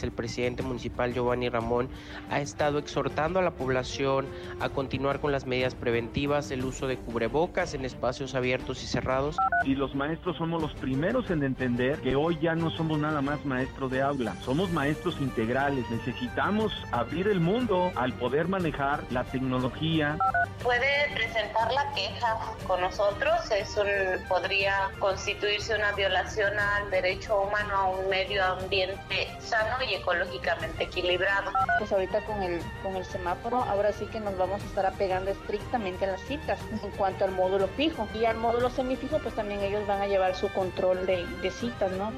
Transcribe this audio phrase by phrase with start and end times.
[0.00, 1.90] Pues el presidente municipal Giovanni Ramón
[2.30, 4.26] ha estado exhortando a la población
[4.58, 9.36] a continuar con las medidas preventivas, el uso de cubrebocas en espacios abiertos y cerrados.
[9.64, 13.44] Y los maestros somos los primeros en entender que hoy ya no somos nada más
[13.44, 20.16] maestros de aula, somos maestros integrales, necesitamos abrir el mundo al poder manejar la tecnología.
[20.62, 23.86] Puede presentar la queja con nosotros, es un,
[24.28, 31.52] podría constituirse una violación al derecho humano a un medio ambiente sano y ecológicamente equilibrado.
[31.78, 35.30] Pues ahorita con el, con el semáforo, ahora sí que nos vamos a estar apegando
[35.30, 38.08] estrictamente a las citas en cuanto al módulo fijo.
[38.14, 41.90] Y al módulo semifijo, pues también ellos van a llevar su control de, de citas,
[41.92, 42.12] ¿no?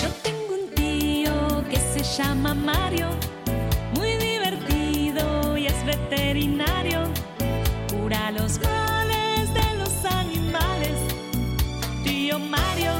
[0.00, 3.08] Yo tengo un tío que se llama Mario,
[3.94, 6.79] muy divertido y es veterinario.
[8.36, 10.92] Los goles de los animales.
[12.04, 12.92] Tío Mario,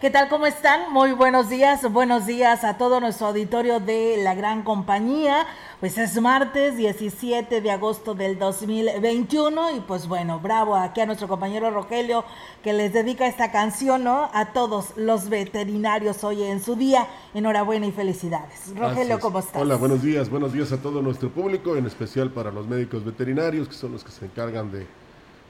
[0.00, 0.28] ¿Qué tal?
[0.28, 0.92] ¿Cómo están?
[0.92, 1.90] Muy buenos días.
[1.90, 5.46] Buenos días a todo nuestro auditorio de la gran compañía.
[5.80, 11.28] Pues es martes 17 de agosto del 2021 y pues bueno, bravo aquí a nuestro
[11.28, 12.24] compañero Rogelio
[12.62, 14.28] que les dedica esta canción, ¿no?
[14.34, 17.06] A todos los veterinarios hoy en su día.
[17.32, 18.74] Enhorabuena y felicidades.
[18.76, 19.18] Rogelio.
[19.18, 19.62] ¿cómo estás?
[19.62, 23.66] Hola, buenos días, buenos días a todo nuestro público, en especial para los médicos veterinarios,
[23.66, 24.86] que son los que se encargan de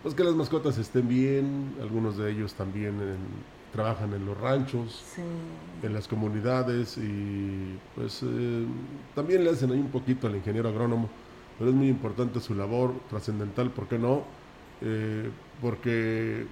[0.05, 5.03] pues, que las mascotas estén bien, algunos de ellos también en- trabajan en los ranchos,
[5.15, 5.23] Sí.
[5.87, 8.65] en las comunidades y pues eh,
[9.15, 11.09] también le hacen ahí un poquito al ingeniero agrónomo,
[11.59, 14.23] pero es muy importante su labor, trascendental, ¿por qué no?
[14.81, 16.47] Eh, porque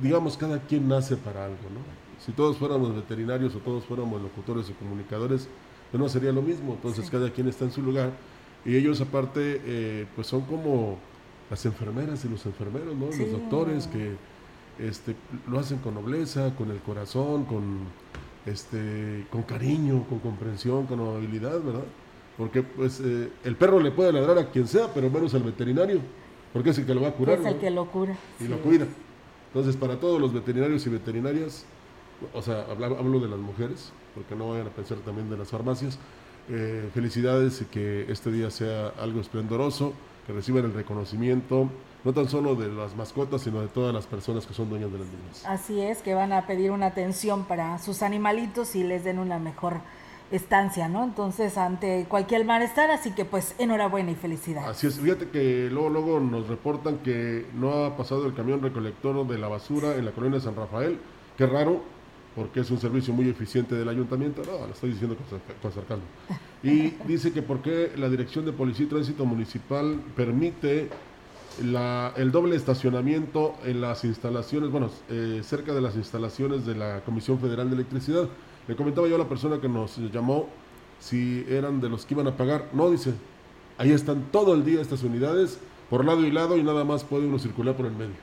[0.00, 1.80] digamos, cada quien nace para algo, ¿no?
[2.24, 5.48] Si todos fuéramos veterinarios o todos fuéramos locutores o comunicadores,
[5.90, 6.74] pues no sería lo mismo.
[6.74, 8.10] Entonces, cada quien está en su lugar.
[8.64, 10.98] Y ellos, aparte, eh, pues son como
[11.50, 13.12] las enfermeras y los enfermeros, ¿no?
[13.12, 13.22] Sí.
[13.22, 14.16] Los doctores que
[14.78, 15.14] este,
[15.48, 17.78] lo hacen con nobleza, con el corazón, con,
[18.44, 21.84] este, con cariño, con comprensión, con amabilidad, ¿verdad?
[22.36, 26.00] Porque, pues, eh, el perro le puede ladrar a quien sea, pero menos al veterinario,
[26.52, 27.38] porque es el que lo va a curar.
[27.40, 28.16] es el que lo cura.
[28.38, 28.48] y Sí.
[28.48, 28.86] lo cuida.
[29.48, 31.64] Entonces, para todos los veterinarios y veterinarias,
[32.34, 35.98] o sea, hablo de las mujeres, porque no vayan a pensar también de las farmacias,
[36.50, 39.94] eh, felicidades y que este día sea algo esplendoroso,
[40.26, 41.68] que reciban el reconocimiento,
[42.06, 44.98] no tan solo de las mascotas, sino de todas las personas que son dueñas de
[45.00, 45.44] las mismas.
[45.44, 49.40] Así es, que van a pedir una atención para sus animalitos y les den una
[49.40, 49.80] mejor
[50.30, 51.02] estancia, ¿no?
[51.02, 54.68] Entonces, ante cualquier malestar, así que pues enhorabuena y felicidades.
[54.68, 59.26] Así es, fíjate que luego, luego nos reportan que no ha pasado el camión recolector
[59.26, 61.00] de la basura en la colonia de San Rafael,
[61.36, 61.80] qué raro,
[62.36, 65.16] porque es un servicio muy eficiente del ayuntamiento, no, lo estoy diciendo
[65.60, 66.04] con sarcasmo.
[66.62, 70.88] Y dice que por qué la Dirección de Policía y Tránsito Municipal permite
[71.64, 77.00] la- el doble estacionamiento en las instalaciones, bueno, eh, cerca de las instalaciones de la
[77.04, 78.28] Comisión Federal de Electricidad.
[78.68, 80.48] Le comentaba yo a la persona que nos llamó
[80.98, 82.68] si eran de los que iban a pagar.
[82.72, 83.14] No, dice,
[83.78, 85.58] ahí están todo el día estas unidades,
[85.90, 88.16] por lado y lado, y nada más puede uno circular por el medio.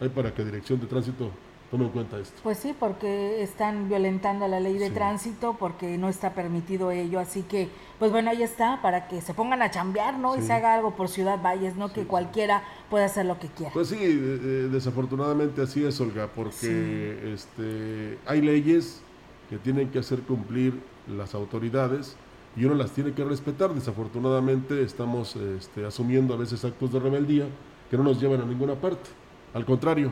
[0.00, 1.30] Ahí para que Dirección de Tránsito
[1.70, 2.38] tome en cuenta esto.
[2.42, 4.94] Pues sí, porque están violentando la ley de Sí.
[4.94, 7.68] tránsito, porque no está permitido ello, así que,
[7.98, 10.36] pues bueno, ahí está, para que se pongan a chambear, ¿no?
[10.36, 11.92] Y se haga algo por Ciudad Valles, ¿no?
[11.92, 13.72] Que cualquiera pueda hacer lo que quiera.
[13.72, 19.02] Pues sí, eh, eh, desafortunadamente así es, Olga, porque este, hay leyes
[19.50, 22.16] que tienen que hacer cumplir las autoridades
[22.56, 23.72] y uno las tiene que respetar.
[23.74, 27.46] Desafortunadamente estamos este, asumiendo a veces actos de rebeldía
[27.90, 29.10] que no nos llevan a ninguna parte.
[29.54, 30.10] Al contrario,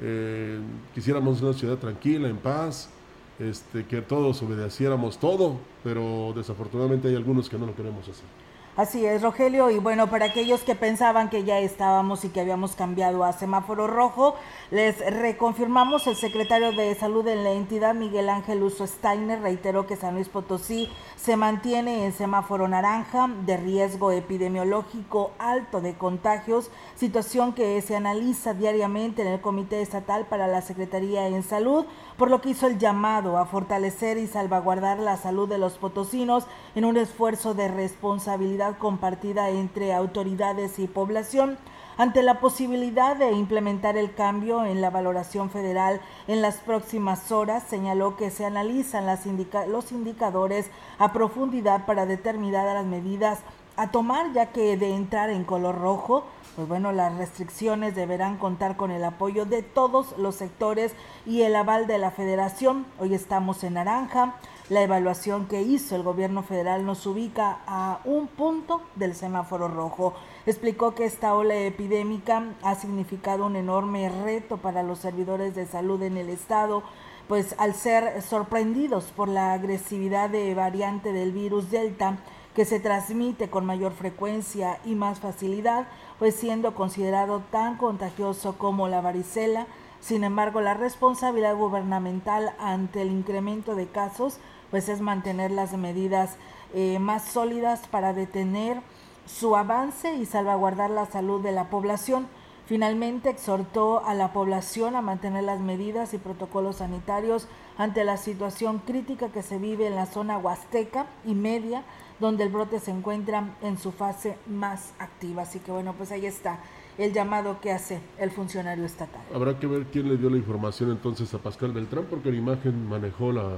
[0.00, 0.58] eh,
[0.94, 2.90] quisiéramos una ciudad tranquila, en paz,
[3.38, 8.43] este, que todos obedeciéramos todo, pero desafortunadamente hay algunos que no lo queremos hacer.
[8.76, 9.70] Así es, Rogelio.
[9.70, 13.86] Y bueno, para aquellos que pensaban que ya estábamos y que habíamos cambiado a semáforo
[13.86, 14.34] rojo,
[14.72, 19.94] les reconfirmamos, el secretario de Salud en la entidad, Miguel Ángel Uso Steiner, reiteró que
[19.94, 27.52] San Luis Potosí se mantiene en semáforo naranja de riesgo epidemiológico alto de contagios, situación
[27.52, 32.40] que se analiza diariamente en el Comité Estatal para la Secretaría en Salud, por lo
[32.40, 36.96] que hizo el llamado a fortalecer y salvaguardar la salud de los potosinos en un
[36.96, 41.58] esfuerzo de responsabilidad compartida entre autoridades y población
[41.96, 47.62] ante la posibilidad de implementar el cambio en la valoración federal en las próximas horas,
[47.68, 49.26] señaló que se analizan las
[49.68, 53.40] los indicadores a profundidad para determinar las medidas
[53.76, 56.24] a tomar, ya que de entrar en color rojo,
[56.56, 60.94] pues bueno, las restricciones deberán contar con el apoyo de todos los sectores
[61.26, 62.86] y el aval de la federación.
[63.00, 64.36] Hoy estamos en naranja.
[64.70, 70.14] La evaluación que hizo el gobierno federal nos ubica a un punto del semáforo rojo.
[70.46, 76.00] Explicó que esta ola epidémica ha significado un enorme reto para los servidores de salud
[76.02, 76.84] en el estado,
[77.26, 82.18] pues al ser sorprendidos por la agresividad de variante del virus Delta,
[82.54, 88.88] que se transmite con mayor frecuencia y más facilidad, pues siendo considerado tan contagioso como
[88.88, 89.66] la varicela.
[90.00, 94.38] Sin embargo, la responsabilidad gubernamental ante el incremento de casos
[94.70, 96.36] pues es mantener las medidas
[96.74, 98.80] eh, más sólidas para detener
[99.26, 102.26] su avance y salvaguardar la salud de la población.
[102.66, 107.46] Finalmente exhortó a la población a mantener las medidas y protocolos sanitarios
[107.76, 111.82] ante la situación crítica que se vive en la zona huasteca y media,
[112.20, 115.42] donde el brote se encuentra en su fase más activa.
[115.42, 116.60] Así que bueno, pues ahí está
[116.98, 119.22] el llamado que hace el funcionario estatal.
[119.34, 122.88] Habrá que ver quién le dio la información entonces a Pascal Beltrán, porque la imagen
[122.88, 123.48] manejó la,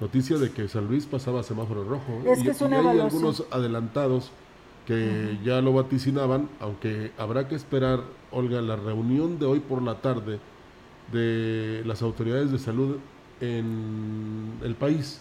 [0.00, 2.22] noticia de que San Luis pasaba semáforo rojo.
[2.24, 4.32] Es que es una y hay algunos adelantados
[4.86, 8.00] que ya lo vaticinaban, aunque habrá que esperar,
[8.32, 10.40] Olga, la reunión de hoy por la tarde
[11.12, 12.96] de las autoridades de salud
[13.40, 15.20] en el país,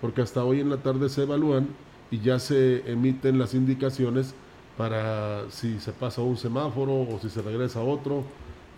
[0.00, 1.68] porque hasta hoy en la tarde se evalúan
[2.10, 4.34] y ya se emiten las indicaciones
[4.76, 8.24] para si se pasa un semáforo o si se regresa a otro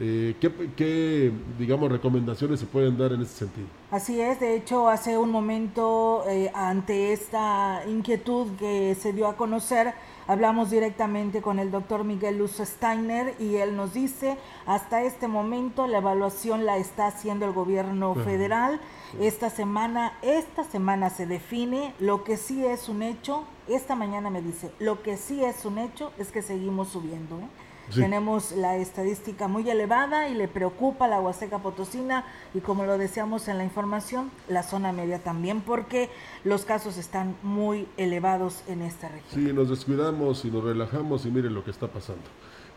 [0.01, 3.67] eh, ¿qué, digamos, recomendaciones se pueden dar en ese sentido?
[3.91, 9.37] Así es, de hecho, hace un momento, eh, ante esta inquietud que se dio a
[9.37, 9.95] conocer,
[10.27, 15.87] hablamos directamente con el doctor Miguel Luz Steiner y él nos dice, hasta este momento
[15.87, 18.81] la evaluación la está haciendo el gobierno federal.
[19.21, 24.41] Esta semana, esta semana se define, lo que sí es un hecho, esta mañana me
[24.41, 27.39] dice, lo que sí es un hecho es que seguimos subiendo.
[27.39, 27.49] ¿eh?
[27.95, 32.25] Tenemos la estadística muy elevada y le preocupa la Huasteca Potosina
[32.55, 36.09] y como lo decíamos en la información, la zona media también porque
[36.45, 39.47] los casos están muy elevados en esta región.
[39.47, 42.23] Sí, nos descuidamos y nos relajamos y miren lo que está pasando.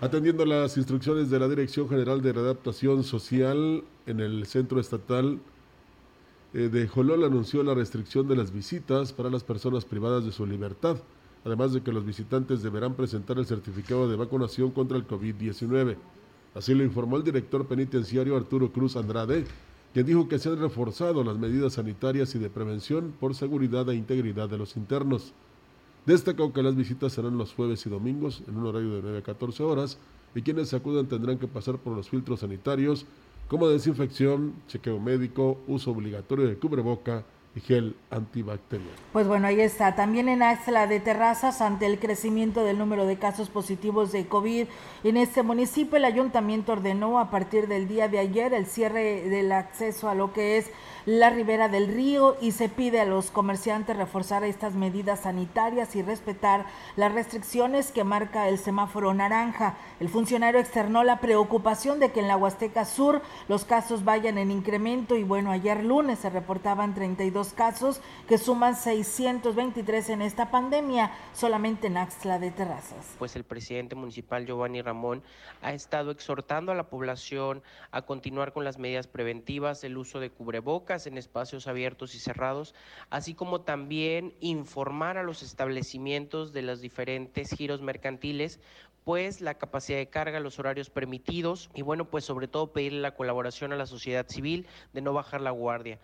[0.02, 5.40] Atendiendo las instrucciones de la Dirección General de Readaptación Social en el Centro Estatal
[6.54, 10.46] eh, de Jolol anunció la restricción de las visitas para las personas privadas de su
[10.46, 10.98] libertad
[11.46, 15.96] además de que los visitantes deberán presentar el certificado de vacunación contra el COVID-19.
[16.56, 19.46] Así lo informó el director penitenciario Arturo Cruz Andrade,
[19.94, 23.96] quien dijo que se han reforzado las medidas sanitarias y de prevención por seguridad e
[23.96, 25.34] integridad de los internos.
[26.06, 29.24] Destacó que las visitas serán los jueves y domingos en un horario de 9 a
[29.24, 30.00] 14 horas
[30.34, 33.06] y quienes acudan tendrán que pasar por los filtros sanitarios
[33.48, 37.24] como desinfección, chequeo médico, uso obligatorio de cubreboca,
[37.62, 38.96] gel antibacterial.
[39.14, 39.96] Pues bueno, ahí está.
[39.96, 44.68] También en Axla de Terrazas, ante el crecimiento del número de casos positivos de COVID
[45.04, 49.52] en este municipio, el ayuntamiento ordenó a partir del día de ayer el cierre del
[49.52, 50.72] acceso a lo que es
[51.06, 56.02] la ribera del río y se pide a los comerciantes reforzar estas medidas sanitarias y
[56.02, 59.78] respetar las restricciones que marca el semáforo naranja.
[60.00, 64.52] El funcionario externó la preocupación de que en la Huasteca Sur los casos vayan en
[64.52, 71.12] incremento y bueno, ayer lunes se reportaban 32 casos que suman 623 en esta pandemia
[71.34, 73.16] solamente en Axtla de Terrazas.
[73.20, 75.22] Pues el presidente municipal Giovanni Ramón
[75.62, 80.30] ha estado exhortando a la población a continuar con las medidas preventivas, el uso de
[80.30, 82.74] cubrebocas, en espacios abiertos y cerrados,
[83.10, 88.60] así como también informar a los establecimientos de los diferentes giros mercantiles
[89.04, 93.14] pues la capacidad de carga, los horarios permitidos y bueno, pues sobre todo pedirle la
[93.14, 96.00] colaboración a la sociedad civil de no bajar la guardia.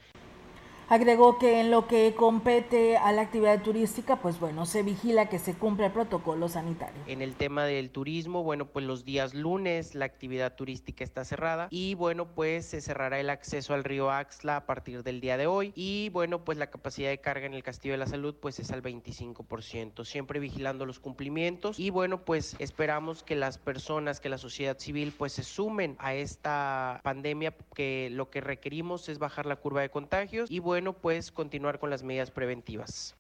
[0.92, 5.40] Agregó que en lo que compete a la actividad turística, pues bueno, se vigila que
[5.40, 7.02] se cumpla el protocolo sanitario.
[7.08, 11.70] En el tema del turismo, bueno, pues los días lunes la actividad turística está cerrada
[11.72, 15.48] y bueno, pues se cerrará el acceso al río Axla a partir del día de
[15.48, 18.60] hoy y bueno, pues la capacidad de carga en el Castillo de la Salud pues
[18.60, 24.28] es al 25%, siempre vigilando los cumplimientos y bueno, pues esperamos que las personas, que
[24.28, 29.46] la sociedad civil pues se sumen a esta pandemia que lo que requerimos es bajar
[29.46, 33.16] la curva de contagios y bueno, bueno, pues continuar con las medidas preventivas.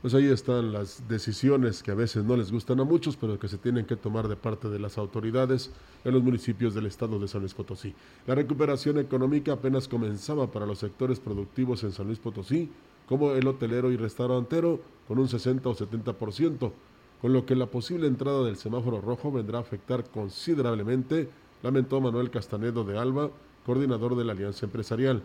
[0.00, 3.46] Pues ahí están las decisiones que a veces no les gustan a muchos, pero que
[3.46, 5.70] se tienen que tomar de parte de las autoridades
[6.02, 7.94] en los municipios del estado de San Luis Potosí.
[8.26, 12.70] La recuperación económica apenas comenzaba para los sectores productivos en San Luis Potosí,
[13.06, 16.72] como el hotelero y restaurantero, con un 60 o 70%,
[17.20, 21.28] con lo que la posible entrada del semáforo rojo vendrá a afectar considerablemente,
[21.62, 23.30] lamentó Manuel Castanedo de Alba,
[23.66, 25.22] coordinador de la Alianza Empresarial.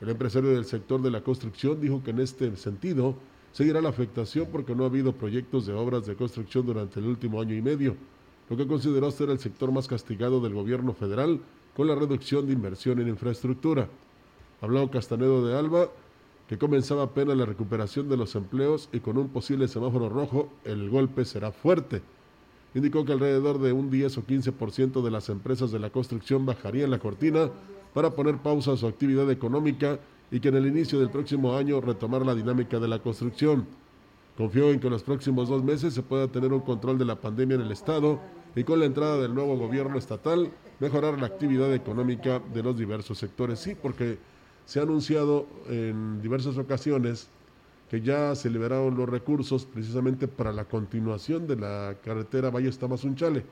[0.00, 3.14] El empresario del sector de la construcción dijo que en este sentido
[3.52, 7.40] seguirá la afectación porque no ha habido proyectos de obras de construcción durante el último
[7.40, 7.96] año y medio,
[8.50, 11.40] lo que consideró ser el sector más castigado del gobierno federal
[11.76, 13.88] con la reducción de inversión en infraestructura.
[14.60, 15.88] Habló Castanedo de Alba
[16.48, 20.90] que comenzaba apenas la recuperación de los empleos y con un posible semáforo rojo el
[20.90, 22.02] golpe será fuerte.
[22.74, 26.90] Indicó que alrededor de un 10 o 15% de las empresas de la construcción bajarían
[26.90, 27.50] la cortina
[27.94, 29.98] para poner pausa a su actividad económica
[30.30, 33.66] y que en el inicio del próximo año retomar la dinámica de la construcción.
[34.36, 37.14] Confió en que en los próximos dos meses se pueda tener un control de la
[37.14, 38.18] pandemia en el Estado
[38.56, 43.16] y con la entrada del nuevo gobierno estatal mejorar la actividad económica de los diversos
[43.16, 43.60] sectores.
[43.60, 44.18] Sí, porque
[44.66, 47.28] se ha anunciado en diversas ocasiones
[47.88, 53.44] que ya se liberaron los recursos precisamente para la continuación de la carretera Valle Tamazunchale,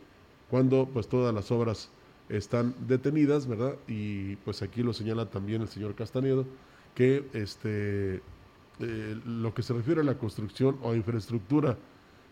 [0.51, 1.91] cuando pues todas las obras
[2.29, 3.76] están detenidas, ¿verdad?
[3.87, 6.47] Y pues aquí lo señala también el señor Castanedo,
[6.95, 8.23] que este,
[8.81, 11.76] eh, lo que se refiere a la construcción o infraestructura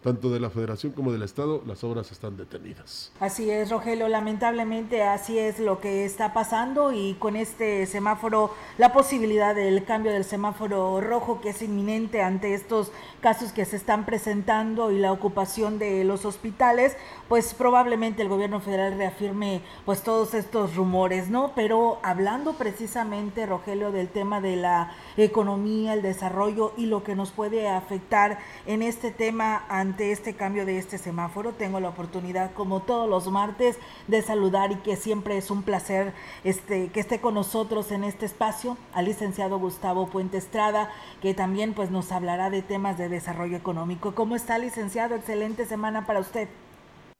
[0.02, 3.12] tanto de la federación como del estado, las obras están detenidas.
[3.21, 8.95] Así es, Rogelio, lamentablemente así es lo que está pasando y con este semáforo, la
[8.95, 14.07] posibilidad del cambio del semáforo rojo que es inminente ante estos casos que se están
[14.07, 16.97] presentando y la ocupación de los hospitales,
[17.28, 21.52] pues probablemente el gobierno federal reafirme pues todos estos rumores, ¿no?
[21.54, 27.33] Pero hablando precisamente, Rogelio, del tema de la economía, el desarrollo y lo que nos
[27.33, 31.52] puede afectar en este tema ante este cambio de este semáforo.
[31.52, 33.78] Tengo la oportunidad, como todos los martes,
[34.09, 36.12] de saludar y que siempre es un placer
[36.44, 41.75] este, que esté con nosotros en este espacio al licenciado Gustavo Puente Estrada, que también
[41.75, 44.14] pues nos hablará de temas de desarrollo económico.
[44.14, 45.14] ¿Cómo está, licenciado?
[45.14, 46.49] Excelente semana para usted.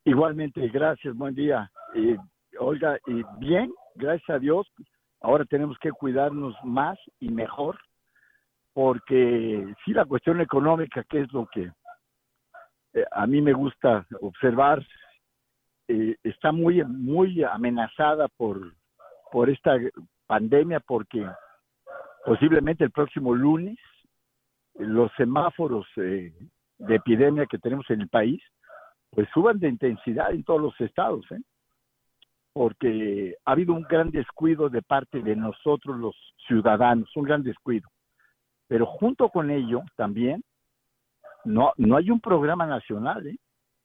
[0.05, 1.71] Igualmente, gracias, buen día.
[1.95, 2.17] y
[2.59, 4.67] Olga, y bien, gracias a Dios.
[5.21, 7.79] Ahora tenemos que cuidarnos más y mejor
[8.73, 11.71] porque sí la cuestión económica, que es lo que
[12.95, 14.85] eh, a mí me gusta observar,
[15.89, 18.75] eh, está muy, muy amenazada por,
[19.33, 19.77] por esta
[20.27, 21.27] pandemia, porque
[22.25, 23.79] posiblemente el próximo lunes
[24.75, 26.33] los semáforos eh,
[26.79, 28.43] de epidemia que tenemos en el país,
[29.11, 31.27] pues suban de intensidad en todos los estados,
[32.53, 36.17] porque ha habido un gran descuido de parte de nosotros los
[36.47, 37.89] ciudadanos, un gran descuido.
[38.69, 40.43] Pero junto con ello también
[41.45, 43.39] no, no hay un programa nacional, ¿eh?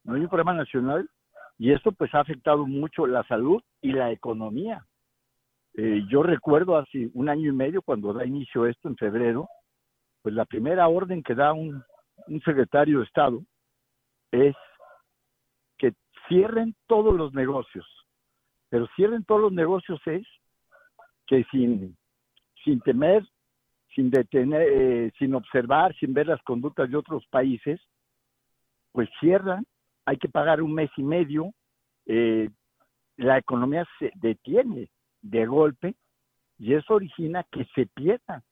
[0.04, 1.10] No hay un programa nacional
[1.58, 4.86] y esto pues ha afectado mucho la salud y la economía.
[5.74, 9.48] Eh, yo recuerdo hace un año y medio cuando da inicio esto en febrero,
[10.22, 11.84] pues la primera orden que da un,
[12.28, 13.42] un secretario de Estado
[14.32, 14.56] es
[15.78, 15.94] que
[16.28, 17.86] cierren todos los negocios,
[18.70, 20.26] pero cierren todos los negocios es
[21.28, 21.98] que sin,
[22.64, 23.26] sin temer
[23.96, 27.80] sin detener, eh, sin observar, sin ver las conductas de otros países,
[28.92, 29.66] pues cierran,
[30.06, 31.52] hay que pagar un mes y medio,
[32.06, 32.50] eh,
[33.18, 34.90] la economía se detiene
[35.22, 35.96] de golpe
[36.60, 38.44] y eso origina que se pierdan,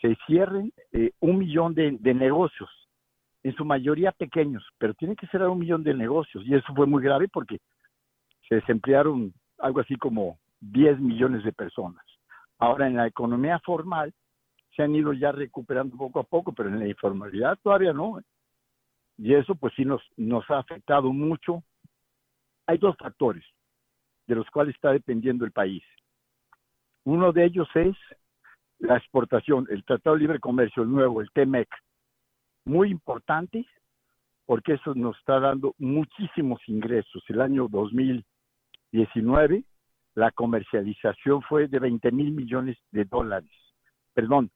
[0.00, 2.70] se cierren eh, un millón de, negocios,
[3.42, 6.86] en su mayoría pequeños, pero tiene que ser un millón de negocios y eso fue
[6.86, 7.58] muy grave porque
[8.48, 12.04] se desemplearon algo así como 10 millones de personas.
[12.58, 14.12] Ahora en la economía formal,
[14.76, 18.20] se han ido ya recuperando poco a poco, pero en la informalidad todavía no.
[18.20, 18.22] ¿eh?
[19.18, 21.64] Y eso pues sí nos, nos ha afectado mucho.
[22.66, 23.44] Hay dos factores
[24.26, 25.82] de los cuales está dependiendo el país.
[27.04, 27.96] Uno de ellos es
[28.78, 31.68] la exportación, el Tratado de Libre Comercio, nuevo, el TEMEC.
[32.64, 33.64] Muy importante
[34.44, 37.24] porque eso nos está dando muchísimos ingresos.
[37.28, 39.64] El año 2019
[40.14, 43.50] la comercialización fue de 20 mil millones de dólares.
[44.14, 44.50] Perdón,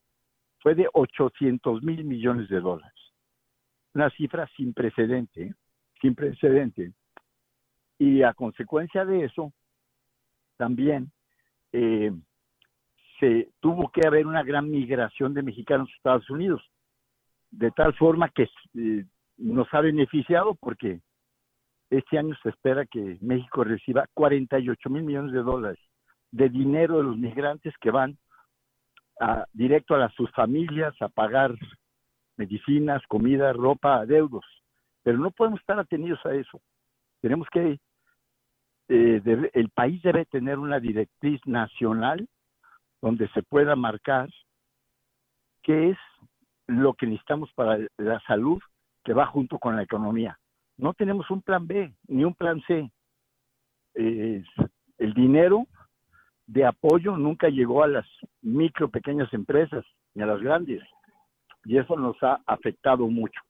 [0.63, 2.95] fue de 800 mil millones de dólares.
[3.95, 5.55] Una cifra sin precedente,
[6.01, 6.93] sin precedente.
[7.99, 9.53] Y a consecuencia de eso,
[10.57, 11.11] también
[11.73, 12.13] eh,
[13.19, 16.63] se tuvo que haber una gran migración de mexicanos a Estados Unidos,
[17.51, 18.49] de tal forma que
[18.79, 19.05] eh,
[19.37, 21.01] nos ha beneficiado porque
[21.91, 25.81] este año se espera que México reciba 48 mil millones de dólares
[26.31, 28.17] de dinero de los migrantes que van
[29.21, 31.55] a, directo a sus familias a pagar
[32.37, 34.45] medicinas, comida, ropa, deudos.
[35.03, 36.61] Pero no podemos estar atenidos a eso.
[37.21, 37.79] Tenemos que,
[38.89, 42.27] eh, el país debe tener una directriz nacional
[43.03, 44.29] donde se pueda marcar
[45.63, 45.99] qué es
[46.67, 48.61] lo que necesitamos para la salud
[49.05, 50.39] que va junto con la economía.
[50.77, 52.91] No tenemos un plan B ni un plan C.
[53.95, 55.67] el dinero
[56.51, 58.07] de apoyo nunca llegó a las
[58.43, 60.83] micro, pequeñas empresas ni a las grandes.
[61.65, 63.41] Y eso nos ha afectado mucho.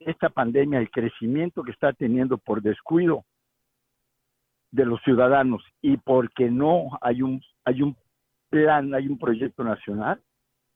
[0.00, 3.24] Esta pandemia, el crecimiento que está teniendo por descuido
[4.70, 7.94] de los ciudadanos y porque no hay un, hay un
[8.48, 10.22] plan, hay un proyecto nacional,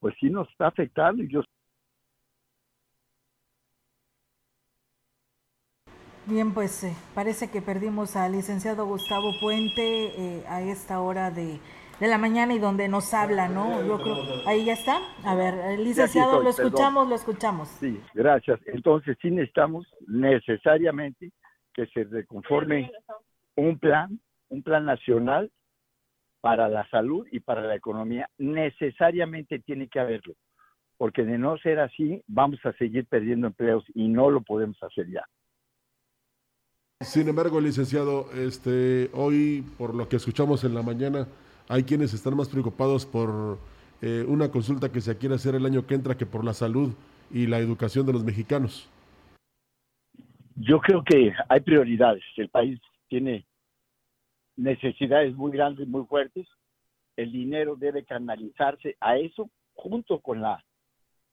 [0.00, 1.42] pues sí nos está afectando y yo
[6.30, 9.82] Bien, pues eh, parece que perdimos al licenciado Gustavo Puente
[10.16, 11.58] eh, a esta hora de,
[11.98, 13.84] la mañana y donde nos habla, ¿no?
[13.84, 15.00] Yo creo, ahí ya está.
[15.24, 17.68] A ver, eh, licenciado, lo escuchamos, lo escuchamos.
[17.80, 18.60] Sí, gracias.
[18.66, 21.32] Entonces sí necesitamos necesariamente
[21.74, 22.92] que se reconforme
[23.56, 24.20] un plan,
[24.50, 25.50] un plan nacional
[26.40, 28.30] para la salud y para la economía.
[28.38, 30.34] Necesariamente tiene que haberlo,
[30.96, 35.10] porque de no ser así, vamos a seguir perdiendo empleos y no lo podemos hacer
[35.10, 35.24] ya.
[37.02, 41.26] Sin embargo, licenciado, este, hoy, por lo que escuchamos en la mañana,
[41.66, 43.58] hay quienes están más preocupados por
[44.02, 46.92] eh, una consulta que se quiere hacer el año que entra que por la salud
[47.30, 48.86] y la educación de los mexicanos.
[50.56, 52.22] Yo creo que hay prioridades.
[52.36, 52.78] El país
[53.08, 53.46] tiene
[54.56, 56.46] necesidades muy grandes, muy fuertes.
[57.16, 60.62] El dinero debe canalizarse a eso junto con la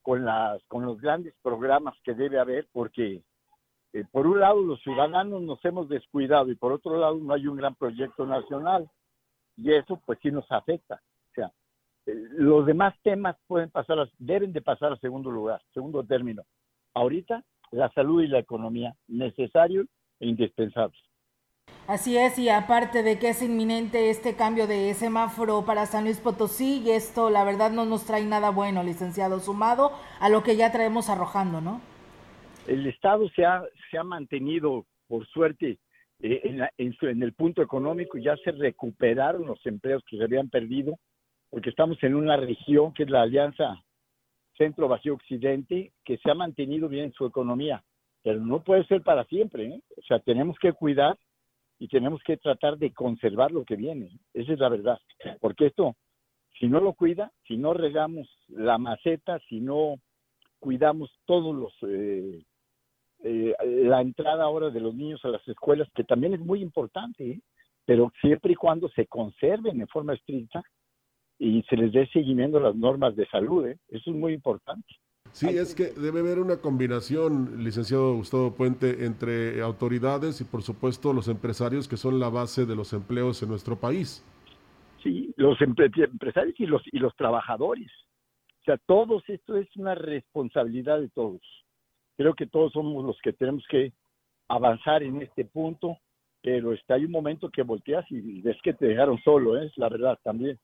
[0.01, 3.21] con las con los grandes programas que debe haber porque
[3.93, 7.47] eh, por un lado los ciudadanos nos hemos descuidado y por otro lado no hay
[7.47, 8.89] un gran proyecto nacional
[9.55, 11.01] y eso pues sí nos afecta.
[11.31, 11.51] O sea,
[12.05, 16.43] eh, los demás temas pueden pasar, deben de pasar a segundo lugar, segundo término.
[16.93, 19.87] Ahorita la salud y la economía, necesarios
[20.19, 21.01] e indispensables.
[21.85, 26.19] Así es, y aparte de que es inminente este cambio de semáforo para San Luis
[26.19, 30.57] Potosí, y esto la verdad no nos trae nada bueno, licenciado, sumado a lo que
[30.57, 31.81] ya traemos arrojando, ¿no?
[32.67, 35.79] El Estado se ha, se ha mantenido, por suerte,
[36.19, 36.41] eh,
[36.77, 40.97] en, en, el punto económico, ya se recuperaron los empleos que se habían perdido,
[41.49, 43.83] porque estamos en una región que es la Alianza
[44.57, 47.83] Centro Vacío Occidente, que se ha mantenido bien su economía,
[48.23, 49.81] pero no puede ser para siempre, ¿eh?
[49.95, 51.17] o sea, tenemos que cuidar
[51.79, 54.99] y tenemos que tratar de conservar lo que viene, esa es la verdad,
[55.39, 55.95] porque esto,
[56.59, 59.97] si no lo cuida, si no regamos la maceta, si no
[60.59, 62.43] cuidamos todos los eh,
[63.23, 67.31] eh, la entrada ahora de los niños a las escuelas, que también es muy importante,
[67.31, 67.41] ¿eh?
[67.85, 70.61] pero siempre y cuando se conserven en forma estricta
[71.39, 73.77] y se les dé seguimiento a las normas de salud, ¿eh?
[73.89, 74.87] eso es muy importante.
[75.31, 81.11] Sí, es que debe haber una combinación, licenciado Gustavo Puente, entre autoridades y por supuesto
[81.11, 84.23] los empresarios que son la base de los empleos en nuestro país.
[85.03, 87.91] Sí, los empresarios y los, y los trabajadores.
[88.61, 91.41] O sea, todos esto es una responsabilidad de todos
[92.17, 93.93] creo que todos somos los que tenemos que
[94.49, 95.97] avanzar en este punto,
[96.41, 99.67] pero está hay un momento que volteas y ves que te dejaron solo, ¿eh?
[99.67, 100.59] es la verdad también.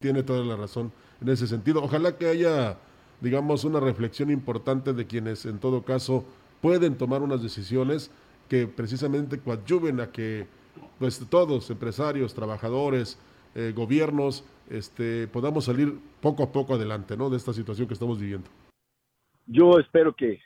[0.00, 1.82] Tiene toda la razón en ese sentido.
[1.82, 2.78] Ojalá que haya,
[3.20, 6.24] digamos, una reflexión importante de quienes en todo caso
[6.60, 8.10] pueden tomar unas decisiones
[8.48, 10.46] que precisamente coadyuven a que
[10.98, 13.18] pues todos, empresarios, trabajadores,
[13.54, 17.30] eh, gobiernos, este, podamos salir poco a poco adelante ¿no?
[17.30, 18.48] de esta situación que estamos viviendo.
[19.46, 20.40] Yo espero que,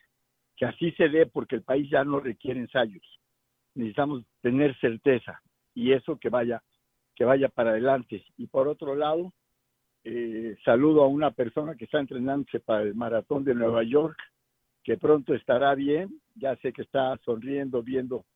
[0.60, 3.02] que así se dé porque el país ya no requiere ensayos.
[3.74, 5.40] Necesitamos tener certeza
[5.74, 6.62] y eso que vaya,
[7.16, 8.22] que vaya para adelante.
[8.36, 9.32] Y por otro lado,
[10.04, 14.18] eh, saludo a una persona que está entrenándose para el maratón de Nueva York,
[14.84, 16.20] que pronto estará bien.
[16.34, 18.26] Ya sé que está sonriendo, viendo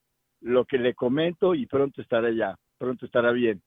[0.40, 3.60] lo que le comento y pronto estará ya, pronto estará bien.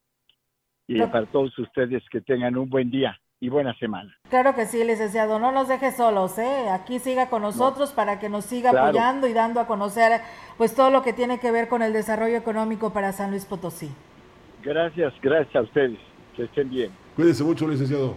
[0.87, 4.15] Y para todos ustedes que tengan un buen día y buena semana.
[4.29, 6.69] Claro que sí, licenciado, no nos deje solos, ¿eh?
[6.71, 10.21] Aquí siga con nosotros para que nos siga apoyando y dando a conocer
[10.57, 13.91] pues todo lo que tiene que ver con el desarrollo económico para San Luis Potosí.
[14.63, 15.99] Gracias, gracias a ustedes,
[16.35, 16.91] que estén bien.
[17.15, 18.15] Cuídense mucho, licenciado.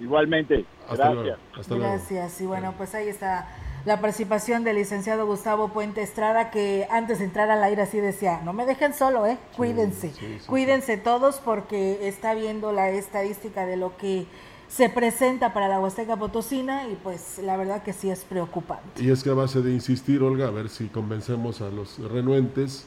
[0.00, 1.14] Igualmente, Hasta gracias.
[1.14, 1.38] luego.
[1.56, 1.92] Hasta luego.
[1.92, 2.40] Gracias.
[2.40, 3.46] Y bueno, pues ahí está
[3.84, 8.40] la participación del licenciado Gustavo Puente Estrada, que antes de entrar al aire así decía,
[8.44, 9.38] no me dejen solo, ¿eh?
[9.56, 10.10] Cuídense.
[10.10, 10.46] sí, sí.
[10.46, 14.26] Cuídense todos porque está viendo la estadística de lo que
[14.68, 19.02] se presenta para la Huasteca Potosina y pues la verdad que sí es preocupante.
[19.02, 22.86] Y es que a base de insistir, Olga, a ver si convencemos a los renuentes,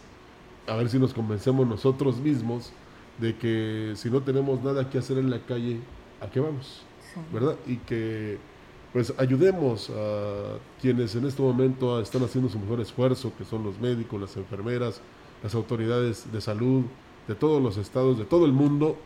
[0.68, 2.74] a ver si nos convencemos nosotros mismos
[3.20, 5.80] de que si no tenemos nada que hacer en la calle,
[6.22, 6.84] ¿a qué vamos?
[7.14, 7.22] Sí.
[7.32, 7.56] ¿Verdad?
[7.68, 8.38] Y que
[8.94, 13.80] pues ayudemos a quienes en este momento están haciendo su mejor esfuerzo, que son los
[13.80, 15.02] médicos, las enfermeras,
[15.44, 16.84] las autoridades de salud
[17.28, 18.98] de todos los estados, de todo el mundo,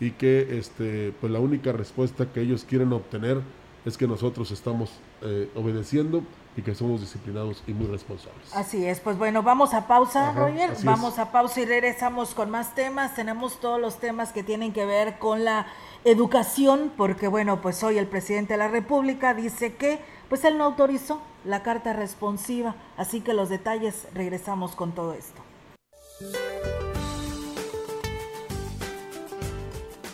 [0.00, 3.40] y que este, pues la única respuesta que ellos quieren obtener
[3.84, 4.90] es que nosotros estamos
[5.22, 6.22] eh, obedeciendo
[6.56, 8.54] y que somos disciplinados y muy responsables.
[8.54, 11.18] Así es, pues bueno, vamos a pausa, Ajá, Roger, vamos es.
[11.20, 13.14] a pausa y regresamos con más temas.
[13.14, 15.66] Tenemos todos los temas que tienen que ver con la
[16.04, 20.64] educación, porque bueno, pues hoy el presidente de la República dice que pues él no
[20.64, 25.40] autorizó la carta responsiva, así que los detalles regresamos con todo esto.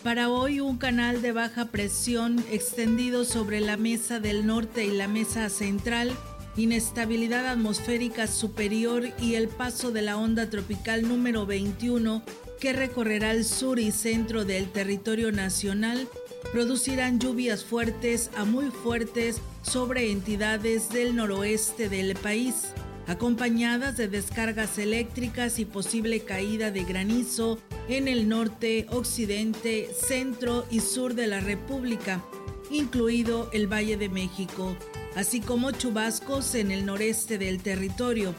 [0.07, 5.09] Para hoy un canal de baja presión extendido sobre la mesa del norte y la
[5.09, 6.13] mesa central,
[6.57, 12.23] inestabilidad atmosférica superior y el paso de la onda tropical número 21
[12.61, 16.07] que recorrerá el sur y centro del territorio nacional
[16.53, 22.69] producirán lluvias fuertes a muy fuertes sobre entidades del noroeste del país,
[23.07, 30.81] acompañadas de descargas eléctricas y posible caída de granizo en el norte, occidente, centro y
[30.81, 32.25] sur de la República,
[32.71, 34.77] incluido el Valle de México,
[35.15, 38.35] así como chubascos en el noreste del territorio.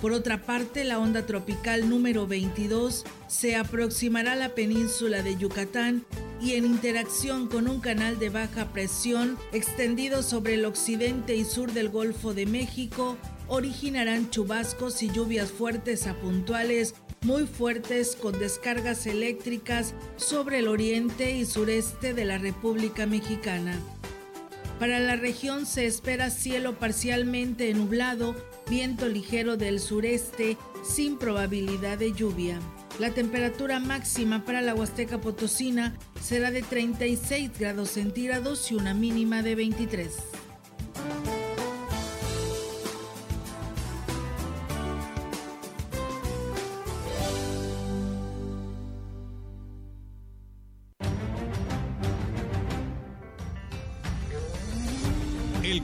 [0.00, 6.04] Por otra parte, la onda tropical número 22 se aproximará a la península de Yucatán
[6.40, 11.72] y en interacción con un canal de baja presión extendido sobre el occidente y sur
[11.72, 13.18] del Golfo de México,
[13.50, 21.36] originarán chubascos y lluvias fuertes a puntuales muy fuertes con descargas eléctricas sobre el oriente
[21.36, 23.78] y sureste de la República Mexicana.
[24.78, 28.34] Para la región se espera cielo parcialmente nublado,
[28.70, 32.58] viento ligero del sureste, sin probabilidad de lluvia.
[32.98, 39.42] La temperatura máxima para la Huasteca Potosina será de 36 grados centígrados y una mínima
[39.42, 40.39] de 23.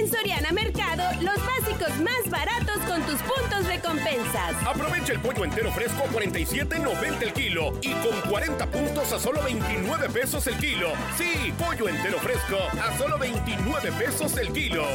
[0.00, 4.54] En Soriana Mercado, los básicos más baratos con tus puntos recompensas.
[4.66, 9.42] Aprovecha el pollo entero fresco a 47.90 el kilo y con 40 puntos a solo
[9.42, 10.92] 29 pesos el kilo.
[11.18, 14.86] Sí, pollo entero fresco a solo 29 pesos el kilo.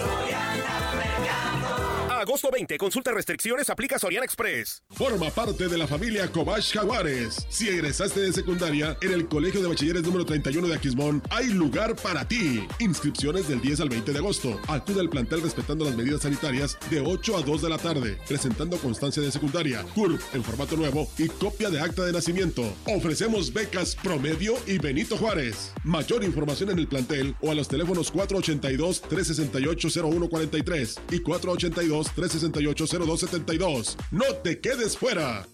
[2.20, 4.82] Agosto 20, consulta restricciones, aplica Soriana Express.
[4.92, 7.46] Forma parte de la familia Cobach Jaguares.
[7.50, 11.98] Si egresaste de secundaria, en el Colegio de Bachilleres número 31 de Aquismón hay lugar
[11.98, 12.66] para ti.
[12.80, 14.60] Inscripciones del 10 al 20 de agosto.
[14.68, 18.78] Acude al plantel respetando las medidas sanitarias de 8 a 2 de la tarde, presentando
[18.78, 22.64] constancia de secundaria, CURP en formato nuevo y copia de acta de nacimiento.
[22.86, 25.74] Ofrecemos becas Promedio y Benito Juárez.
[25.84, 31.20] Mayor información en el plantel o a los teléfonos 482-368-0143 y
[32.14, 33.98] 482-368-0272.
[34.12, 35.46] ¡No te quedes fuera!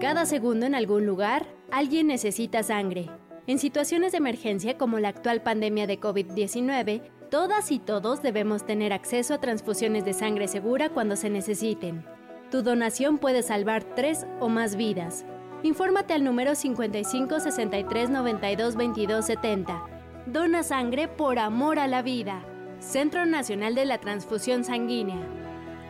[0.00, 3.10] Cada segundo en algún lugar, alguien necesita sangre.
[3.48, 8.92] En situaciones de emergencia como la actual pandemia de COVID-19, todas y todos debemos tener
[8.92, 12.04] acceso a transfusiones de sangre segura cuando se necesiten.
[12.50, 15.24] Tu donación puede salvar tres o más vidas.
[15.62, 19.82] Infórmate al número 55 63 92 22 70.
[20.26, 22.44] Dona sangre por amor a la vida.
[22.78, 25.18] Centro Nacional de la Transfusión Sanguínea.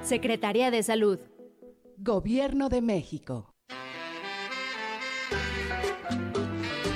[0.02, 1.18] Secretaría de Salud.
[1.98, 3.52] Gobierno de México.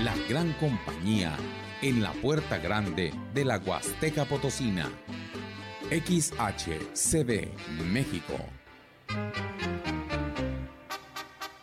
[0.03, 1.37] La gran compañía
[1.83, 4.88] en la puerta grande de la Huasteca Potosina.
[5.91, 7.49] XHCD
[7.93, 8.38] México.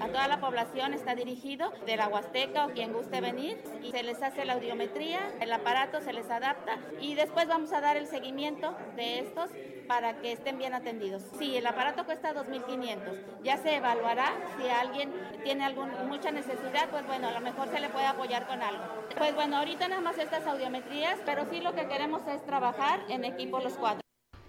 [0.00, 4.04] A toda la población está dirigido de la Huasteca o quien guste venir y se
[4.04, 8.06] les hace la audiometría, el aparato se les adapta y después vamos a dar el
[8.06, 9.50] seguimiento de estos
[9.88, 11.24] para que estén bien atendidos.
[11.38, 17.04] Si el aparato cuesta 2.500, ya se evaluará si alguien tiene algún, mucha necesidad, pues
[17.06, 18.84] bueno, a lo mejor se le puede apoyar con algo.
[19.16, 23.24] Pues bueno, ahorita nada más estas audiometrías, pero sí lo que queremos es trabajar en
[23.24, 24.00] equipo los cuatro.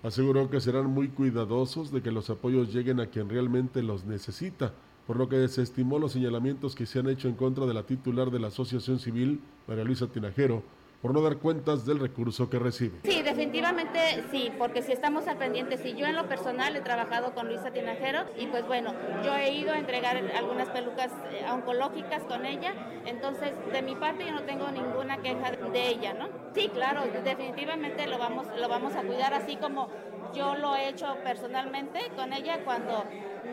[0.04, 4.74] Aseguró que serán muy cuidadosos de que los apoyos lleguen a quien realmente los necesita,
[5.10, 8.30] por lo que desestimó los señalamientos que se han hecho en contra de la titular
[8.30, 10.62] de la Asociación Civil, María Luisa Tinajero,
[11.02, 13.00] por no dar cuentas del recurso que recibe.
[13.06, 17.34] Sí, definitivamente sí, porque si estamos al pendiente, si yo en lo personal he trabajado
[17.34, 18.94] con Luisa Tinajero y pues bueno,
[19.26, 22.76] yo he ido a entregar algunas pelucas eh, oncológicas con ella,
[23.08, 26.28] entonces de mi parte yo no tengo ninguna queja de ella, ¿no?
[26.54, 29.90] Sí, claro, definitivamente lo vamos, lo vamos a cuidar así como
[30.36, 33.06] yo lo he hecho personalmente con ella cuando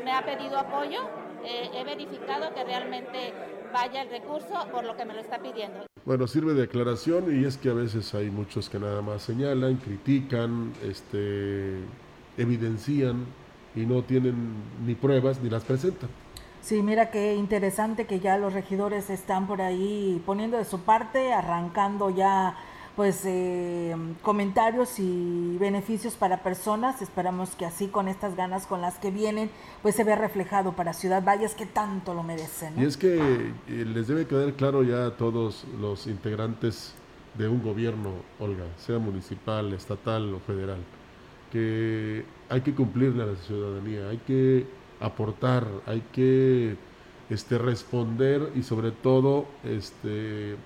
[0.05, 1.01] me ha pedido apoyo,
[1.45, 3.33] eh, he verificado que realmente
[3.73, 5.87] vaya el recurso por lo que me lo está pidiendo.
[6.05, 9.77] Bueno, sirve de aclaración y es que a veces hay muchos que nada más señalan,
[9.77, 11.79] critican, este,
[12.39, 13.27] evidencian
[13.75, 14.55] y no tienen
[14.87, 16.09] ni pruebas ni las presentan.
[16.63, 21.33] Sí, mira qué interesante que ya los regidores están por ahí poniendo de su parte,
[21.33, 22.57] arrancando ya
[22.97, 27.03] pues eh, comentarios y beneficios para personas.
[27.03, 29.51] Esperamos que así con estas ganas con las que vienen,
[29.83, 32.73] pues se vea reflejado para Ciudad Valles que tanto lo merecen.
[32.81, 36.95] Y es que eh, les debe quedar claro ya a todos los integrantes
[37.37, 40.79] de un gobierno, Olga, sea municipal, estatal o federal,
[41.53, 44.67] que hay que cumplirle a la ciudadanía, hay que
[45.01, 46.77] aportar, hay que
[47.29, 50.57] este, responder y sobre todo este,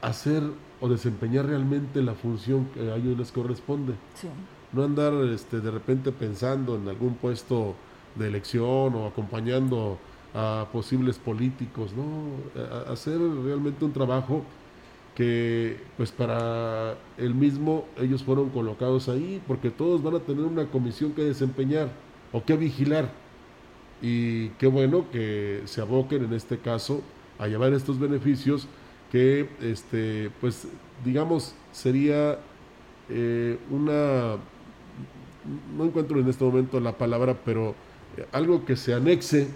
[0.00, 0.44] hacer
[0.80, 3.94] o desempeñar realmente la función que a ellos les corresponde.
[4.14, 4.28] Sí.
[4.72, 7.74] No andar este, de repente pensando en algún puesto
[8.14, 9.98] de elección o acompañando
[10.34, 12.60] a posibles políticos, ¿no?
[12.62, 14.44] A- hacer realmente un trabajo
[15.14, 20.66] que pues para el mismo ellos fueron colocados ahí porque todos van a tener una
[20.66, 21.88] comisión que desempeñar
[22.32, 23.10] o que vigilar
[24.00, 27.02] y qué bueno que se aboquen en este caso
[27.38, 28.68] a llevar estos beneficios
[29.10, 30.66] que este pues
[31.04, 32.38] digamos sería
[33.08, 34.36] eh, una
[35.76, 37.74] no encuentro en este momento la palabra pero
[38.16, 39.48] eh, algo que se anexe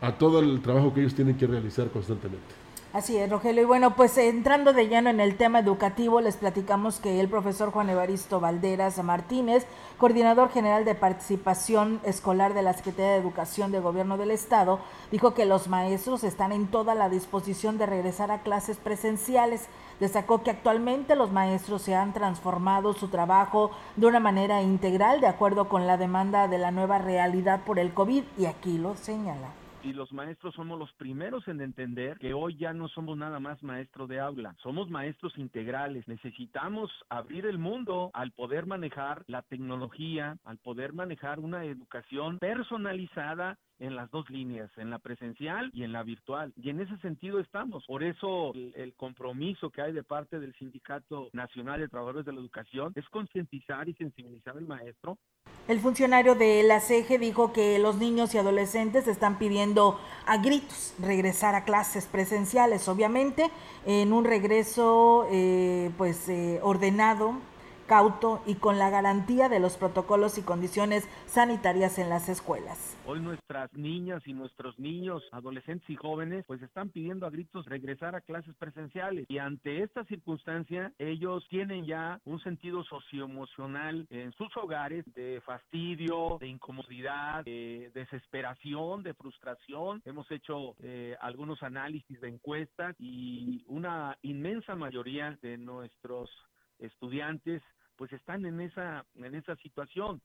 [0.00, 2.63] a todo el trabajo que ellos tienen que realizar constantemente
[2.94, 3.62] Así es, Rogelio.
[3.62, 7.72] Y bueno, pues entrando de lleno en el tema educativo, les platicamos que el profesor
[7.72, 9.66] Juan Evaristo Valderas Martínez,
[9.98, 14.78] coordinador general de participación escolar de la Secretaría de Educación del Gobierno del Estado,
[15.10, 19.66] dijo que los maestros están en toda la disposición de regresar a clases presenciales.
[19.98, 25.26] Destacó que actualmente los maestros se han transformado su trabajo de una manera integral de
[25.26, 29.63] acuerdo con la demanda de la nueva realidad por el COVID y aquí lo señala.
[29.84, 33.62] Y los maestros somos los primeros en entender que hoy ya no somos nada más
[33.62, 36.08] maestro de aula, somos maestros integrales.
[36.08, 43.58] Necesitamos abrir el mundo al poder manejar la tecnología, al poder manejar una educación personalizada
[43.84, 46.52] en las dos líneas, en la presencial y en la virtual.
[46.56, 47.84] Y en ese sentido estamos.
[47.86, 52.32] Por eso el, el compromiso que hay de parte del Sindicato Nacional de Trabajadores de
[52.32, 55.18] la Educación es concientizar y sensibilizar al maestro
[55.66, 60.94] el funcionario de la CEGE dijo que los niños y adolescentes están pidiendo a gritos
[61.00, 63.50] regresar a clases presenciales, obviamente,
[63.86, 67.38] en un regreso eh, pues eh, ordenado
[67.86, 72.96] cauto y con la garantía de los protocolos y condiciones sanitarias en las escuelas.
[73.06, 78.14] Hoy nuestras niñas y nuestros niños, adolescentes y jóvenes, pues están pidiendo a gritos regresar
[78.14, 84.54] a clases presenciales y ante esta circunstancia ellos tienen ya un sentido socioemocional en sus
[84.56, 90.02] hogares de fastidio, de incomodidad, de desesperación, de frustración.
[90.04, 96.30] Hemos hecho eh, algunos análisis de encuestas y una inmensa mayoría de nuestros
[96.78, 97.62] estudiantes
[97.96, 100.20] pues están en esa, en esa situación.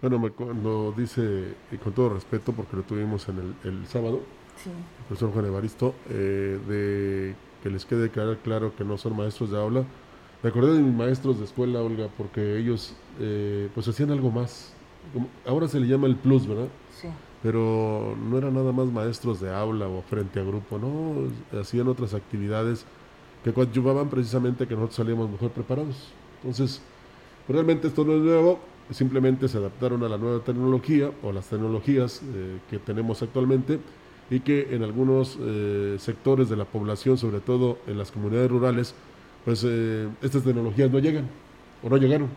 [0.00, 4.22] Bueno, me, cuando dice, y con todo respeto, porque lo tuvimos en el, el sábado,
[4.66, 9.58] el profesor Juan Evaristo, eh, de que les quede claro que no son maestros de
[9.58, 9.84] aula.
[10.42, 14.72] Me acordé de mis maestros de escuela, Olga, porque ellos eh, pues hacían algo más.
[15.46, 16.68] ahora se le llama el plus, ¿verdad?
[16.90, 17.08] Sí.
[17.42, 21.28] Pero no eran nada más maestros de aula o frente a grupo, no,
[21.60, 22.84] hacían otras actividades
[23.44, 26.12] que coadyuvaban precisamente que nosotros salíamos mejor preparados.
[26.42, 26.82] Entonces,
[27.48, 32.22] realmente esto no es nuevo, simplemente se adaptaron a la nueva tecnología o las tecnologías
[32.22, 33.80] eh, que tenemos actualmente
[34.30, 38.94] y que en algunos eh, sectores de la población, sobre todo en las comunidades rurales,
[39.44, 41.28] pues eh, estas tecnologías no llegan
[41.82, 42.28] o no llegaron.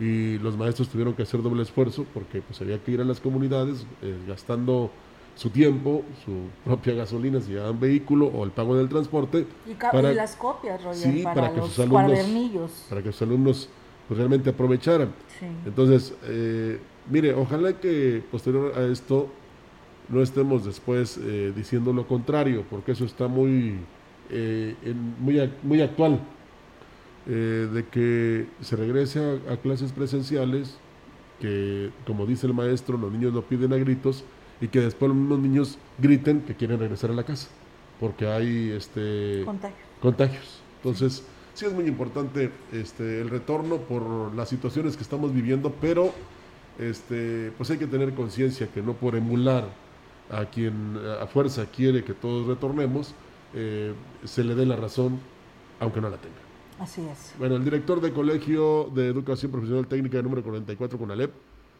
[0.00, 3.20] Y los maestros tuvieron que hacer doble esfuerzo porque pues había que ir a las
[3.20, 3.86] comunidades
[4.26, 4.90] gastando
[5.36, 6.32] su tiempo, su
[6.64, 9.46] propia gasolina si llevaban vehículo o el pago del transporte.
[9.66, 13.68] Y, para, las copias, Roger, para, que sus alumnos, Para que sus alumnos
[14.12, 15.08] pues, realmente aprovecharan.
[15.64, 16.78] Entonces, eh,
[17.10, 19.30] mire, ojalá que posterior a esto
[20.10, 23.76] no estemos después eh, diciendo lo contrario, porque eso está muy,
[24.28, 24.74] eh,
[25.18, 26.20] muy, muy actual,
[27.24, 30.76] de que se regrese a clases presenciales,
[31.40, 34.24] que como dice el maestro, los niños lo piden a gritos,
[34.60, 37.48] y que después los mismos niños griten que quieren regresar a la casa,
[37.98, 39.44] porque hay este,
[40.00, 40.60] contagios.
[40.82, 46.12] Entonces, sí es muy importante este, el retorno por las situaciones que estamos viviendo, pero
[46.78, 49.68] este, pues hay que tener conciencia que no por emular
[50.30, 53.14] a quien a fuerza quiere que todos retornemos,
[53.54, 53.92] eh,
[54.24, 55.20] se le dé la razón,
[55.78, 56.36] aunque no la tenga.
[56.78, 57.34] Así es.
[57.38, 61.32] Bueno, el director del Colegio de Educación Profesional Técnica número 44 con Alep,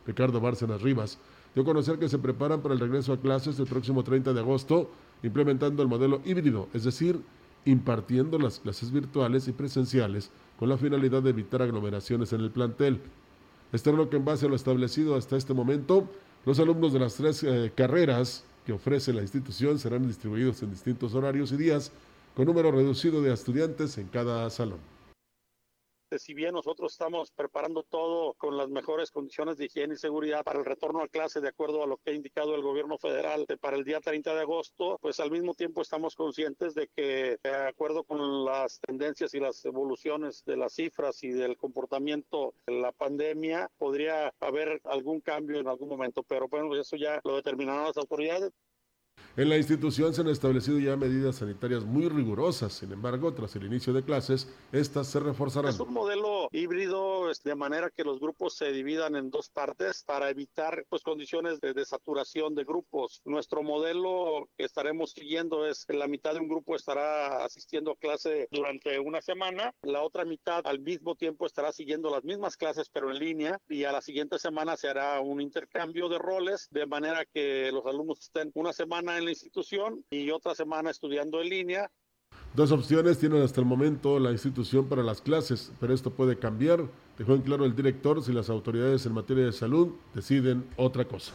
[0.06, 1.18] Ricardo Bárcenas Rivas,
[1.54, 4.40] dio a conocer que se preparan para el regreso a clases el próximo 30 de
[4.40, 4.90] agosto,
[5.22, 7.20] implementando el modelo híbrido, es decir,
[7.64, 13.00] impartiendo las clases virtuales y presenciales con la finalidad de evitar aglomeraciones en el plantel.
[13.72, 16.08] Este que en base a lo establecido hasta este momento,
[16.44, 21.14] los alumnos de las tres eh, carreras que ofrece la institución serán distribuidos en distintos
[21.14, 21.90] horarios y días
[22.36, 24.91] con número reducido de estudiantes en cada salón.
[26.12, 30.44] Este, si bien nosotros estamos preparando todo con las mejores condiciones de higiene y seguridad
[30.44, 33.46] para el retorno a clase de acuerdo a lo que ha indicado el gobierno federal
[33.62, 37.54] para el día 30 de agosto, pues al mismo tiempo estamos conscientes de que de
[37.66, 42.92] acuerdo con las tendencias y las evoluciones de las cifras y del comportamiento de la
[42.92, 47.96] pandemia, podría haber algún cambio en algún momento, pero bueno, eso ya lo determinarán las
[47.96, 48.52] autoridades.
[49.34, 53.64] En la institución se han establecido ya medidas sanitarias muy rigurosas, sin embargo, tras el
[53.64, 55.70] inicio de clases, estas se reforzarán.
[55.70, 60.28] Es un modelo híbrido de manera que los grupos se dividan en dos partes para
[60.28, 63.22] evitar pues, condiciones de, de saturación de grupos.
[63.24, 67.96] Nuestro modelo que estaremos siguiendo es que la mitad de un grupo estará asistiendo a
[67.96, 72.90] clase durante una semana, la otra mitad al mismo tiempo estará siguiendo las mismas clases
[72.92, 76.84] pero en línea y a la siguiente semana se hará un intercambio de roles de
[76.84, 81.48] manera que los alumnos estén una semana en la institución y otra semana estudiando en
[81.48, 81.90] línea.
[82.54, 86.86] Dos opciones tienen hasta el momento la institución para las clases, pero esto puede cambiar.
[87.18, 91.32] Dejó en claro el director si las autoridades en materia de salud deciden otra cosa.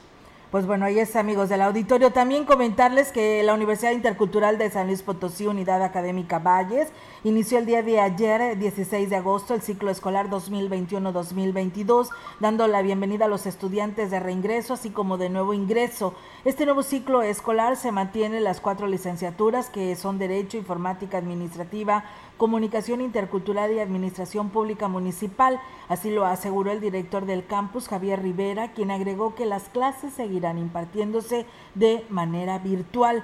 [0.51, 2.13] Pues bueno, ahí es amigos del auditorio.
[2.13, 6.87] También comentarles que la Universidad Intercultural de San Luis Potosí, Unidad Académica Valles,
[7.25, 12.07] inició el día de ayer, 16 de agosto, el ciclo escolar 2021-2022,
[12.39, 16.13] dando la bienvenida a los estudiantes de reingreso, así como de nuevo ingreso.
[16.45, 22.05] Este nuevo ciclo escolar se mantiene las cuatro licenciaturas que son Derecho, Informática Administrativa,
[22.37, 25.59] Comunicación Intercultural y Administración Pública Municipal.
[25.89, 30.57] Así lo aseguró el director del campus, Javier Rivera, quien agregó que las clases seguirán
[30.57, 31.45] impartiéndose
[31.75, 33.23] de manera virtual.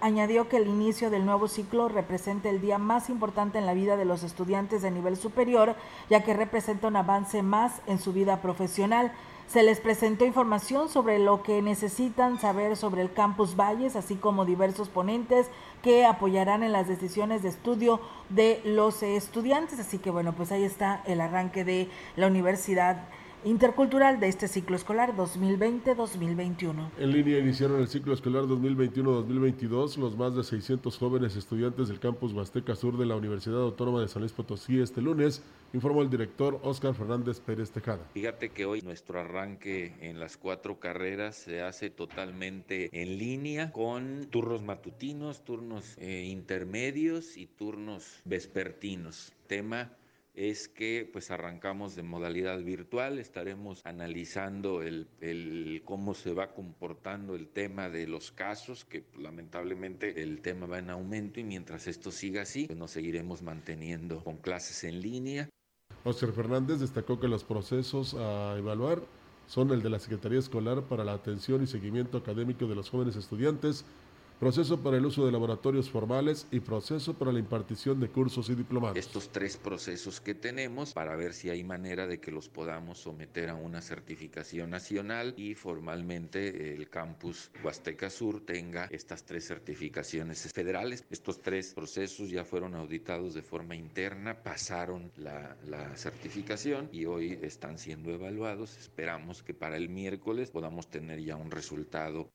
[0.00, 3.96] Añadió que el inicio del nuevo ciclo representa el día más importante en la vida
[3.96, 5.74] de los estudiantes de nivel superior,
[6.08, 9.12] ya que representa un avance más en su vida profesional.
[9.48, 14.44] Se les presentó información sobre lo que necesitan saber sobre el campus Valles, así como
[14.44, 15.46] diversos ponentes
[15.82, 17.98] que apoyarán en las decisiones de estudio
[18.28, 19.80] de los estudiantes.
[19.80, 23.08] Así que bueno, pues ahí está el arranque de la Universidad
[23.44, 26.90] intercultural de este ciclo escolar 2020-2021.
[26.98, 32.32] En línea iniciaron el ciclo escolar 2021-2022 los más de 600 jóvenes estudiantes del campus
[32.32, 36.58] Huasteca Sur de la Universidad Autónoma de San Luis Potosí este lunes, informó el director
[36.62, 38.04] Óscar Fernández Pérez Tejada.
[38.14, 44.26] Fíjate que hoy nuestro arranque en las cuatro carreras se hace totalmente en línea con
[44.30, 49.32] turnos matutinos, turnos eh, intermedios y turnos vespertinos.
[49.46, 49.90] Tema
[50.38, 57.48] es que pues arrancamos de modalidad virtual, estaremos analizando el, cómo se va comportando el
[57.48, 62.42] tema de los casos, que lamentablemente el tema va en aumento y mientras esto siga
[62.42, 65.48] así, pues nos seguiremos manteniendo con clases en línea.
[66.04, 69.02] Oscar Fernández destacó que los procesos a evaluar
[69.48, 73.16] son el de la Secretaría Escolar para la atención y seguimiento académico de los jóvenes
[73.16, 73.84] estudiantes,
[74.38, 78.54] proceso para el uso de laboratorios formales y proceso para la impartición de cursos y
[78.54, 78.96] diplomados.
[78.96, 83.50] Estos tres procesos que tenemos para ver si hay manera de que los podamos someter
[83.50, 91.04] a una certificación nacional y formalmente el campus Huasteca Sur tenga estas tres certificaciones federales.
[91.10, 97.38] Estos tres procesos ya fueron auditados de forma interna, pasaron la, la certificación y hoy
[97.42, 98.76] están siendo evaluados.
[98.78, 102.30] Esperamos que para el miércoles podamos tener ya un resultado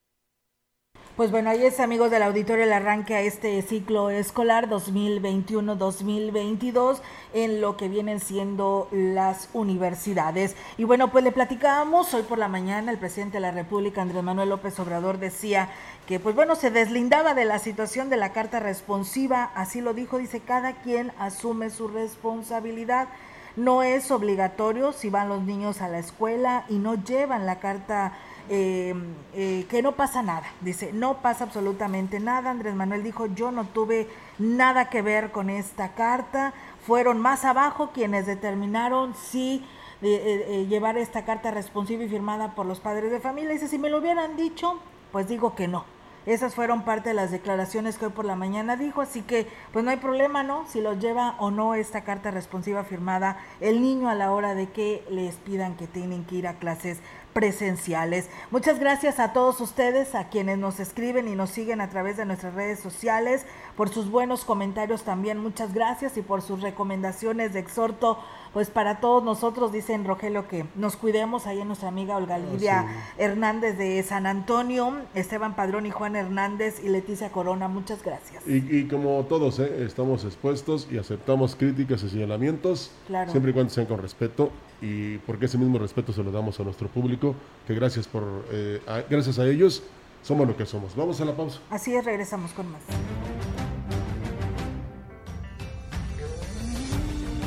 [1.16, 7.02] pues bueno, ahí es amigos del auditorio el arranque a este ciclo escolar 2021-2022
[7.34, 10.56] en lo que vienen siendo las universidades.
[10.76, 14.24] Y bueno, pues le platicábamos hoy por la mañana el presidente de la República, Andrés
[14.24, 15.70] Manuel López Obrador, decía
[16.08, 20.18] que pues bueno, se deslindaba de la situación de la carta responsiva, así lo dijo,
[20.18, 23.08] dice, cada quien asume su responsabilidad.
[23.56, 28.14] No es obligatorio si van los niños a la escuela y no llevan la carta
[28.50, 28.94] eh,
[29.34, 30.48] eh, que no pasa nada.
[30.62, 32.52] Dice, no pasa absolutamente nada.
[32.52, 34.08] Andrés Manuel dijo, yo no tuve
[34.40, 36.54] nada que ver con esta carta.
[36.86, 39.66] Fueron más abajo quienes determinaron si
[40.02, 43.52] eh, llevar esta carta responsiva y firmada por los padres de familia.
[43.52, 44.80] Dice, si me lo hubieran dicho,
[45.12, 45.86] pues digo que no.
[46.26, 49.84] Esas fueron parte de las declaraciones que hoy por la mañana dijo, así que pues
[49.84, 50.66] no hay problema, ¿no?
[50.68, 54.70] Si lo lleva o no esta carta responsiva firmada el niño a la hora de
[54.70, 57.00] que les pidan que tienen que ir a clases
[57.34, 58.30] presenciales.
[58.52, 62.26] Muchas gracias a todos ustedes, a quienes nos escriben y nos siguen a través de
[62.26, 67.60] nuestras redes sociales, por sus buenos comentarios también, muchas gracias y por sus recomendaciones de
[67.60, 68.20] exhorto,
[68.54, 72.86] pues para todos nosotros, dicen Rogelio, que nos cuidemos, ahí en nuestra amiga Olga Lidia
[73.18, 78.44] Hernández de San Antonio, Esteban Padrón y Juan Hernández y Leticia Corona, muchas gracias.
[78.46, 79.84] Y, como todos, ¿eh?
[79.84, 82.92] estamos expuestos y aceptamos críticas y señalamientos,
[83.30, 84.52] siempre y cuando sean con respeto
[84.84, 87.34] y porque ese mismo respeto se lo damos a nuestro público,
[87.66, 89.82] que gracias por eh, gracias a ellos
[90.22, 90.94] somos lo que somos.
[90.96, 91.60] Vamos a la pausa.
[91.70, 92.82] Así es, regresamos con más.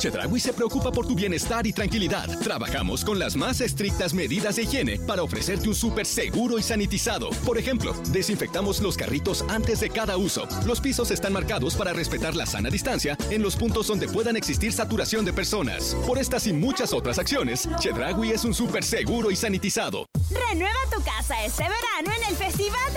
[0.00, 2.28] Chedragui se preocupa por tu bienestar y tranquilidad.
[2.40, 7.30] Trabajamos con las más estrictas medidas de higiene para ofrecerte un súper seguro y sanitizado.
[7.46, 10.48] Por ejemplo, desinfectamos los carritos antes de cada uso.
[10.66, 14.72] Los pisos están marcados para respetar la sana distancia en los puntos donde puedan existir
[14.72, 15.94] saturación de personas.
[16.06, 20.06] Por estas y muchas otras acciones, Chedragui es un súper seguro y sanitizado.
[20.50, 22.93] Renueva tu casa este verano en el Festival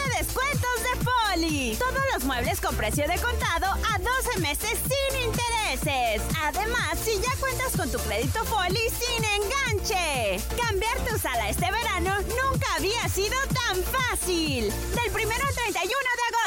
[1.37, 1.77] Poli.
[1.77, 6.21] Todos los muebles con precio de contado a 12 meses sin intereses.
[6.41, 10.39] Además, si ya cuentas con tu crédito Foli sin enganche.
[10.59, 14.73] Cambiar tu sala este verano nunca había sido tan fácil.
[14.95, 16.36] Del primero al 31 de agosto.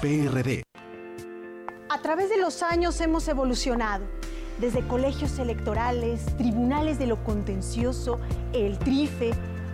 [0.00, 0.62] PRD.
[1.88, 4.04] A través de los años hemos evolucionado,
[4.60, 8.20] desde colegios electorales, tribunales de lo contencioso,
[8.52, 9.30] el TRIFE,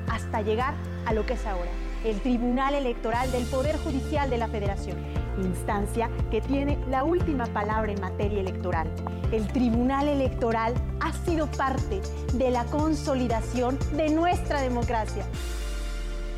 [0.08, 0.74] hasta llegar
[1.06, 1.70] a lo que es ahora,
[2.04, 4.96] el Tribunal Electoral del Poder Judicial de la Federación,
[5.42, 8.88] instancia que tiene la última palabra en materia electoral.
[9.32, 12.00] El Tribunal Electoral ha sido parte
[12.34, 15.24] de la consolidación de nuestra democracia.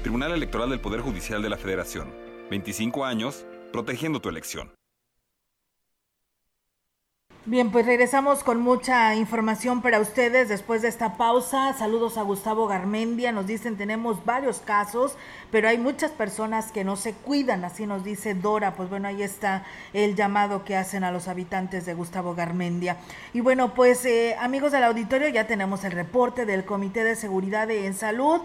[0.02, 2.08] Tribunal Electoral del Poder Judicial de la Federación.
[2.50, 4.70] 25 años protegiendo tu elección.
[7.44, 11.72] Bien, pues regresamos con mucha información para ustedes después de esta pausa.
[11.72, 13.32] Saludos a Gustavo Garmendia.
[13.32, 15.16] Nos dicen tenemos varios casos,
[15.54, 18.74] pero hay muchas personas que no se cuidan, así nos dice Dora.
[18.74, 22.96] Pues bueno, ahí está el llamado que hacen a los habitantes de Gustavo Garmendia.
[23.32, 27.70] Y bueno, pues eh, amigos del auditorio, ya tenemos el reporte del Comité de Seguridad
[27.70, 28.40] en Salud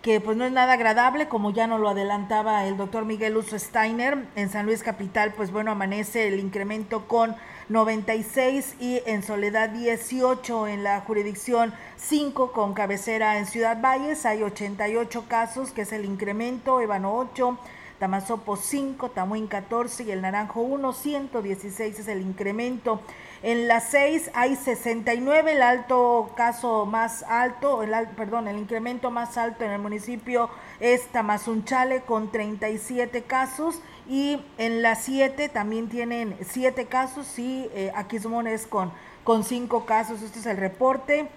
[0.00, 3.58] que pues no es nada agradable, como ya nos lo adelantaba el doctor Miguel Uso
[3.58, 7.34] Steiner, en San Luis Capital, pues bueno, amanece el incremento con
[7.70, 14.42] 96 y en Soledad 18 en la jurisdicción 5 con cabecera en Ciudad Valles hay
[14.42, 17.58] 88 casos que es el incremento, Ébano 8,
[17.98, 23.00] Tamazopo 5, Tamuín 14 y el Naranjo 1, 116 es el incremento.
[23.42, 29.36] En las 6 hay 69, el alto caso más alto, el, perdón, el incremento más
[29.36, 30.50] alto en el municipio
[30.80, 37.92] es Tamazunchale con 37 casos y en las 7 también tienen 7 casos y eh,
[37.94, 38.92] Aquismón es con,
[39.24, 40.22] con 5 casos.
[40.22, 41.28] Este es el reporte.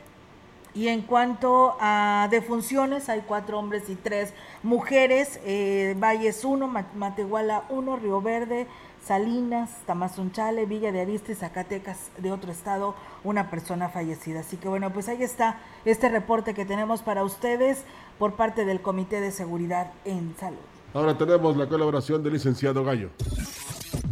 [0.74, 5.40] Y en cuanto a defunciones, hay cuatro hombres y tres mujeres.
[5.44, 8.68] Eh, Valles 1, Matehuala 1, Río Verde,
[9.04, 14.42] Salinas, Tamazunchale, Villa de Arista y Zacatecas de otro estado, una persona fallecida.
[14.42, 17.84] Así que bueno, pues ahí está este reporte que tenemos para ustedes
[18.20, 20.60] por parte del Comité de Seguridad en Salud.
[20.94, 23.12] Ahora tenemos la colaboración del licenciado Gallo.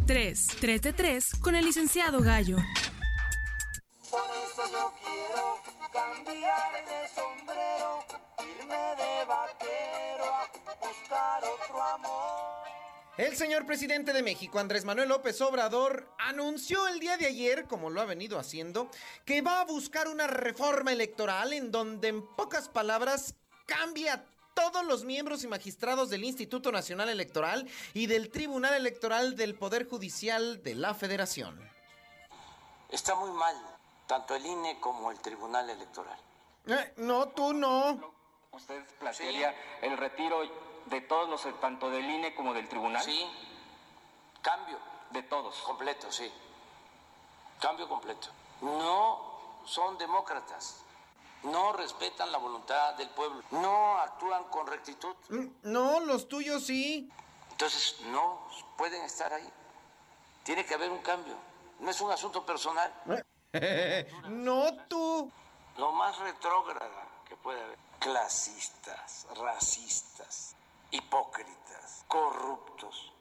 [0.06, 2.58] 3, 3 de 3 con el licenciado Gallo.
[4.10, 8.04] Por eso yo quiero cambiar de sombrero,
[8.40, 10.50] irme de vaquero a
[10.86, 12.66] buscar otro amor.
[13.18, 17.90] El señor presidente de México, Andrés Manuel López Obrador, anunció el día de ayer, como
[17.90, 18.90] lo ha venido haciendo,
[19.24, 23.36] que va a buscar una reforma electoral en donde, en pocas palabras,
[23.66, 29.56] cambia todos los miembros y magistrados del Instituto Nacional Electoral y del Tribunal Electoral del
[29.56, 31.58] Poder Judicial de la Federación.
[32.90, 33.75] Está muy mal,
[34.08, 36.18] tanto el INE como el Tribunal Electoral.
[36.68, 38.14] Eh, no, tú no.
[38.52, 40.42] ¿Usted plantearía el retiro
[40.86, 43.04] de todos los, tanto del INE como del Tribunal?
[43.04, 43.28] Sí,
[44.42, 44.78] cambio.
[45.12, 45.56] De todos.
[45.62, 46.32] Completo, sí.
[47.60, 48.30] Cambio completo.
[48.62, 50.86] No son demócratas
[51.46, 55.16] no respetan la voluntad del pueblo, no actúan con rectitud.
[55.30, 57.10] Mm, no, los tuyos sí.
[57.52, 58.40] Entonces, no
[58.78, 59.50] pueden estar ahí.
[60.44, 61.36] Tiene que haber un cambio.
[61.80, 62.92] No es un asunto personal.
[64.30, 65.32] No tú.
[65.78, 67.78] Lo más retrógrada que puede haber.
[68.00, 70.56] Clasistas, racistas,
[70.92, 73.12] hipócritas, corruptos,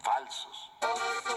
[0.00, 0.70] falsos.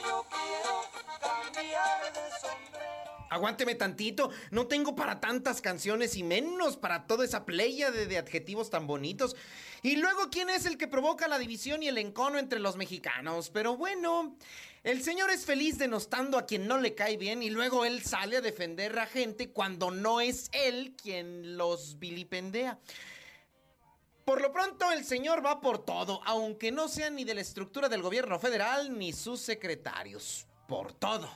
[0.03, 0.83] Yo quiero
[1.19, 2.91] cambiar de sombrero.
[3.31, 8.69] Aguánteme tantito, no tengo para tantas canciones y menos para toda esa playa de, adjetivos
[8.69, 9.37] tan bonitos.
[9.83, 13.49] Y luego, ¿quién es el que provoca la división y el encono entre los mexicanos?
[13.49, 14.35] Pero bueno,
[14.83, 18.37] el señor es feliz denostando a quien no le cae bien y luego él sale
[18.37, 22.79] a defender a gente cuando no es él quien los vilipendea.
[24.23, 27.89] Por lo pronto, el señor va por todo, aunque no sea ni de la estructura
[27.89, 30.45] del gobierno federal ni sus secretarios.
[30.67, 31.27] Por todo.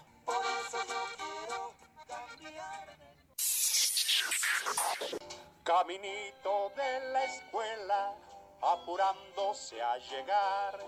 [5.63, 8.15] Caminito de la escuela,
[8.61, 10.79] apurándose a llegar.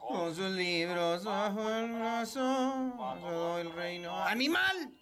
[0.00, 2.40] Con sus libros bajo el brazo,
[3.20, 4.16] todo el reino.
[4.24, 4.92] ¡Animal!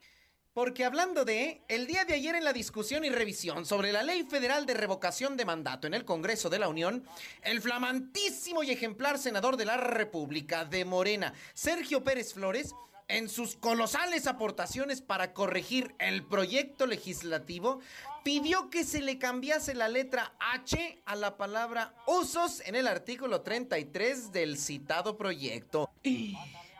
[0.54, 4.22] Porque hablando de, el día de ayer en la discusión y revisión sobre la Ley
[4.22, 7.04] Federal de Revocación de Mandato en el Congreso de la Unión,
[7.42, 12.72] el flamantísimo y ejemplar senador de la República de Morena, Sergio Pérez Flores,
[13.08, 17.80] en sus colosales aportaciones para corregir el proyecto legislativo,
[18.24, 23.42] pidió que se le cambiase la letra H a la palabra usos en el artículo
[23.42, 25.90] 33 del citado proyecto.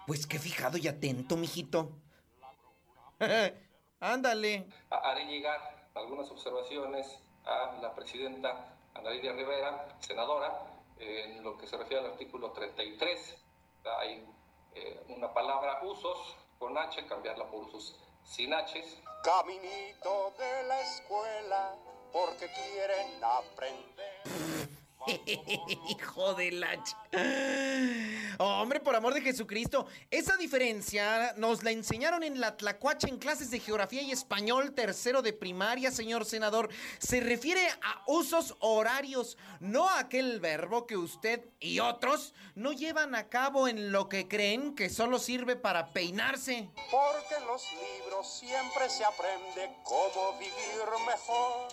[0.07, 1.91] Pues qué fijado y atento, mijito.
[4.01, 4.67] Ándale.
[4.91, 7.07] Haré llegar algunas observaciones
[7.47, 10.61] a la presidenta Ana Lidia Rivera, senadora,
[10.99, 13.37] en lo que se refiere al artículo 33.
[13.99, 14.27] Hay
[14.75, 18.83] eh, una palabra usos con H, cambiarla por usos sin H.
[19.23, 21.75] Caminito de la escuela,
[22.13, 24.74] porque quieren aprender.
[25.89, 26.97] Hijo del H.
[28.39, 33.51] Hombre, por amor de Jesucristo, esa diferencia nos la enseñaron en la Tlacuacha en clases
[33.51, 36.69] de geografía y español tercero de primaria, señor senador.
[36.99, 43.15] Se refiere a usos horarios, no a aquel verbo que usted y otros no llevan
[43.15, 46.69] a cabo en lo que creen que solo sirve para peinarse.
[46.91, 50.55] Porque en los libros siempre se aprende cómo vivir
[51.07, 51.69] mejor.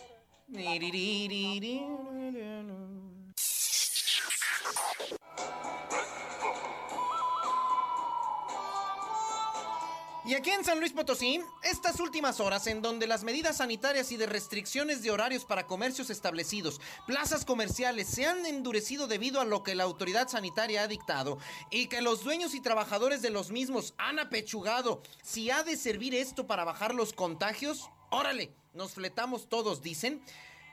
[10.23, 14.17] Y aquí en San Luis Potosí, estas últimas horas en donde las medidas sanitarias y
[14.17, 19.61] de restricciones de horarios para comercios establecidos, plazas comerciales se han endurecido debido a lo
[19.63, 21.37] que la autoridad sanitaria ha dictado
[21.69, 26.15] y que los dueños y trabajadores de los mismos han apechugado si ha de servir
[26.15, 30.23] esto para bajar los contagios, órale, nos fletamos todos, dicen.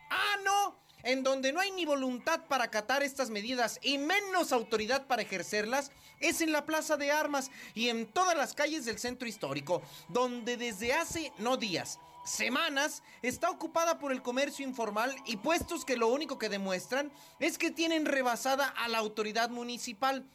[0.08, 0.87] ¡Ah, no!
[1.02, 5.90] En donde no hay ni voluntad para acatar estas medidas y menos autoridad para ejercerlas,
[6.20, 10.56] es en la Plaza de Armas y en todas las calles del centro histórico, donde
[10.56, 16.08] desde hace no días, semanas está ocupada por el comercio informal y puestos que lo
[16.08, 20.26] único que demuestran es que tienen rebasada a la autoridad municipal.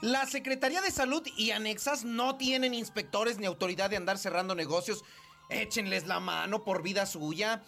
[0.00, 5.04] La Secretaría de Salud y anexas no tienen inspectores ni autoridad de andar cerrando negocios.
[5.48, 7.62] Échenles la mano por vida suya.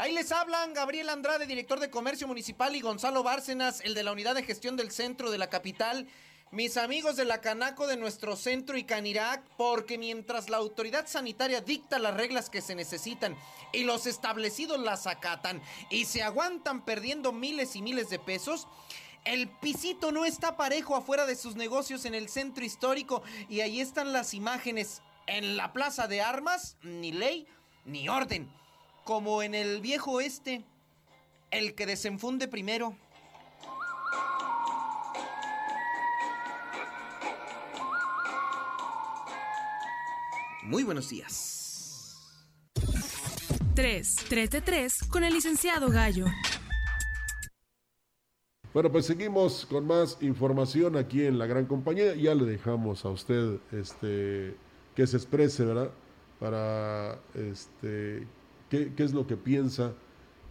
[0.00, 4.12] Ahí les hablan Gabriel Andrade, director de Comercio Municipal, y Gonzalo Bárcenas, el de la
[4.12, 6.08] Unidad de Gestión del Centro de la Capital.
[6.52, 11.60] Mis amigos de la Canaco de nuestro centro y Canirac, porque mientras la autoridad sanitaria
[11.60, 13.36] dicta las reglas que se necesitan
[13.74, 18.68] y los establecidos las acatan y se aguantan perdiendo miles y miles de pesos,
[19.26, 23.82] el pisito no está parejo afuera de sus negocios en el centro histórico y ahí
[23.82, 25.02] están las imágenes.
[25.26, 27.46] En la plaza de armas, ni ley
[27.84, 28.50] ni orden
[29.04, 30.64] como en el viejo oeste,
[31.50, 32.96] el que desenfunde primero.
[40.62, 42.46] Muy buenos días.
[43.74, 46.26] 3, 3 de 3 con el licenciado Gallo.
[48.72, 52.14] Bueno, pues seguimos con más información aquí en la gran compañía.
[52.14, 54.54] Ya le dejamos a usted este
[54.94, 55.90] que se exprese, ¿verdad?
[56.38, 58.28] Para este
[58.70, 59.92] qué, es lo que piensa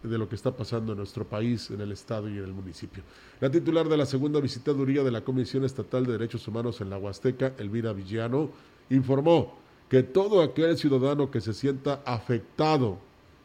[0.02, 3.02] de lo que está pasando en nuestro país, en el Estado y en el municipio.
[3.40, 6.98] La titular de la segunda visitaduría de la Comisión Estatal de Derechos Humanos en la
[6.98, 8.50] Huasteca, Elvira Villano,
[8.88, 9.58] informó
[9.88, 12.98] que todo aquel ciudadano que se sienta afectado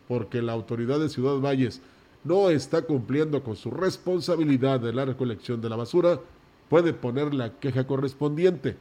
[0.07, 1.81] porque la autoridad de Ciudad Valles
[2.23, 6.19] no está cumpliendo con su responsabilidad de la recolección de la basura,
[6.69, 8.75] puede poner la queja correspondiente.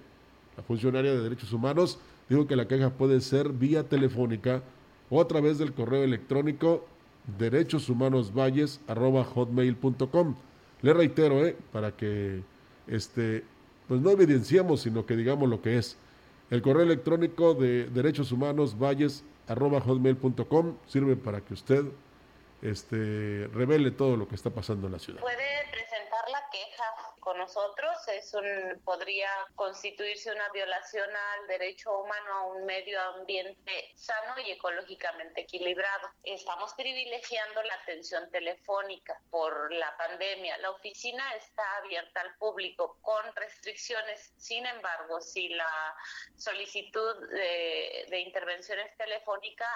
[0.56, 4.62] La funcionaria de Derechos Humanos dijo que la queja puede ser vía telefónica
[5.14, 6.84] o a través del correo electrónico
[7.38, 10.34] derechoshumanosvalles.hotmail.com.
[10.82, 12.42] Le reitero, eh, para que
[12.88, 13.44] este,
[13.86, 15.96] pues no evidenciamos, sino que digamos lo que es.
[16.50, 21.84] El correo electrónico de derechoshumanosvalles.hotmail.com sirve para que usted
[22.60, 25.20] este, revele todo lo que está pasando en la ciudad.
[26.54, 32.42] Presentar la queja con nosotros es un podría constituirse una violación al derecho humano a
[32.46, 36.10] un medio ambiente sano y ecológicamente equilibrado.
[36.22, 40.58] Estamos privilegiando la atención telefónica por la pandemia.
[40.58, 44.32] La oficina está abierta al público con restricciones.
[44.36, 45.96] Sin embargo, si la
[46.36, 49.68] solicitud de, de intervenciones telefónicas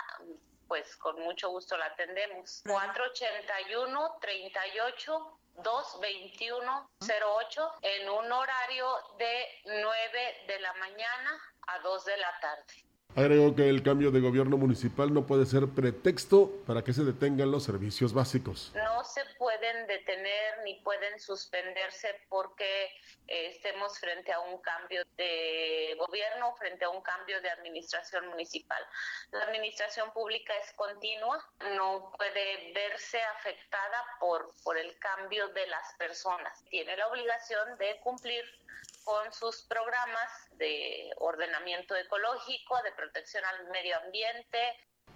[0.69, 2.63] pues con mucho gusto la atendemos.
[2.67, 8.87] 481 38 22108 en un horario
[9.19, 12.88] de 9 de la mañana a 2 de la tarde.
[13.19, 17.51] Agregó que el cambio de gobierno municipal no puede ser pretexto para que se detengan
[17.51, 18.71] los servicios básicos.
[18.77, 22.85] No se pueden detener ni pueden suspenderse porque
[23.27, 28.87] eh, estemos frente a un cambio de gobierno, frente a un cambio de administración municipal.
[29.33, 31.45] La administración pública es continua,
[31.75, 36.65] no puede verse afectada por, por el cambio de las personas.
[36.71, 38.45] Tiene la obligación de cumplir
[39.09, 40.29] con sus programas
[40.59, 44.59] de ordenamiento ecológico, de protección al medio ambiente.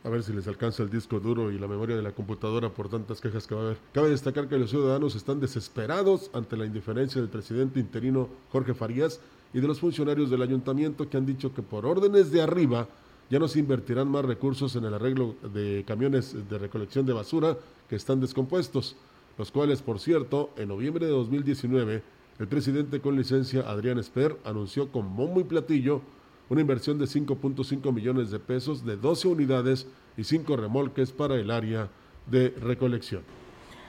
[0.02, 2.88] A ver si les alcanza el disco duro y la memoria de la computadora por
[2.88, 3.76] tantas quejas que va a haber.
[3.92, 9.20] Cabe destacar que los ciudadanos están desesperados ante la indiferencia del presidente interino Jorge Farías
[9.52, 12.88] y de los funcionarios del ayuntamiento que han dicho que por órdenes de arriba
[13.28, 17.58] ya no se invertirán más recursos en el arreglo de camiones de recolección de basura
[17.90, 18.96] que están descompuestos,
[19.36, 24.90] los cuales, por cierto, en noviembre de 2019 el presidente con licencia Adrián Esper anunció
[24.90, 26.02] con bombo y platillo
[26.48, 29.86] una inversión de 5.5 millones de pesos de 12 unidades
[30.16, 31.88] y 5 remolques para el área
[32.26, 33.22] de recolección.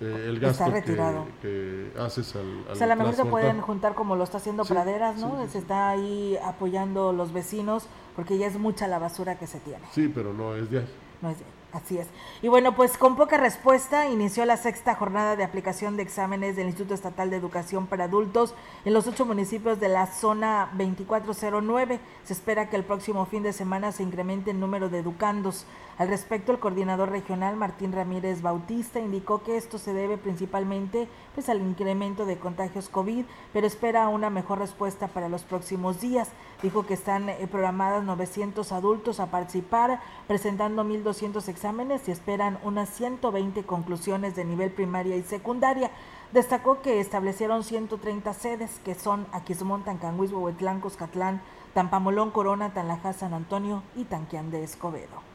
[0.00, 1.26] eh, el Está gasto que, retirado.
[1.42, 4.36] que haces al, al O sea, a lo mejor se pueden juntar como lo está
[4.38, 5.42] haciendo Sí, Praderas, ¿no?
[5.44, 7.86] sí, Se está ahí apoyando los vecinos
[8.16, 9.84] porque ya es mucha la basura que se tiene.
[9.92, 10.88] Sí, pero no es de ahí.
[11.22, 11.38] No es
[11.72, 12.06] así es.
[12.42, 16.66] Y bueno, pues con poca respuesta inició la sexta jornada de aplicación de exámenes del
[16.66, 18.54] Instituto Estatal de Educación para Adultos
[18.84, 22.00] en los ocho municipios de la zona 2409.
[22.24, 25.66] Se espera que el próximo fin de semana se incremente el número de educandos.
[25.98, 31.48] Al respecto, el coordinador regional Martín Ramírez Bautista indicó que esto se debe principalmente pues,
[31.48, 36.28] al incremento de contagios COVID, pero espera una mejor respuesta para los próximos días.
[36.62, 42.88] Dijo que están eh, programadas 900 adultos a participar, presentando 1.200 exámenes y esperan unas
[42.90, 45.92] 120 conclusiones de nivel primaria y secundaria.
[46.32, 51.40] Destacó que establecieron 130 sedes, que son Aquismón, Tancanguis, Huehuetlán, Coscatlán,
[51.74, 55.28] Tampamolón, Corona, Tanlajá, San Antonio y Tanquián de Escobedo.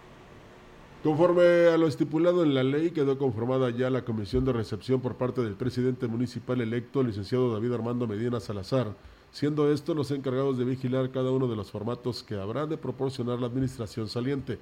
[1.03, 5.15] Conforme a lo estipulado en la ley, quedó conformada ya la comisión de recepción por
[5.15, 8.95] parte del presidente municipal electo, el licenciado David Armando Medina Salazar,
[9.33, 13.39] siendo estos los encargados de vigilar cada uno de los formatos que habrá de proporcionar
[13.39, 14.59] la administración saliente.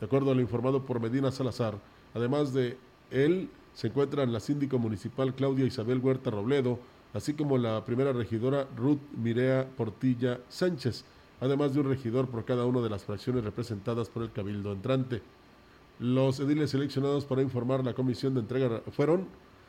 [0.00, 1.78] De acuerdo a lo informado por Medina Salazar,
[2.14, 2.78] además de
[3.10, 6.78] él, se encuentran la síndico municipal Claudia Isabel Huerta Robledo,
[7.12, 11.04] así como la primera regidora Ruth Mirea Portilla Sánchez,
[11.42, 15.20] además de un regidor por cada una de las fracciones representadas por el cabildo entrante.
[15.98, 19.26] Los ediles seleccionados para informar la comisión de entrega fueron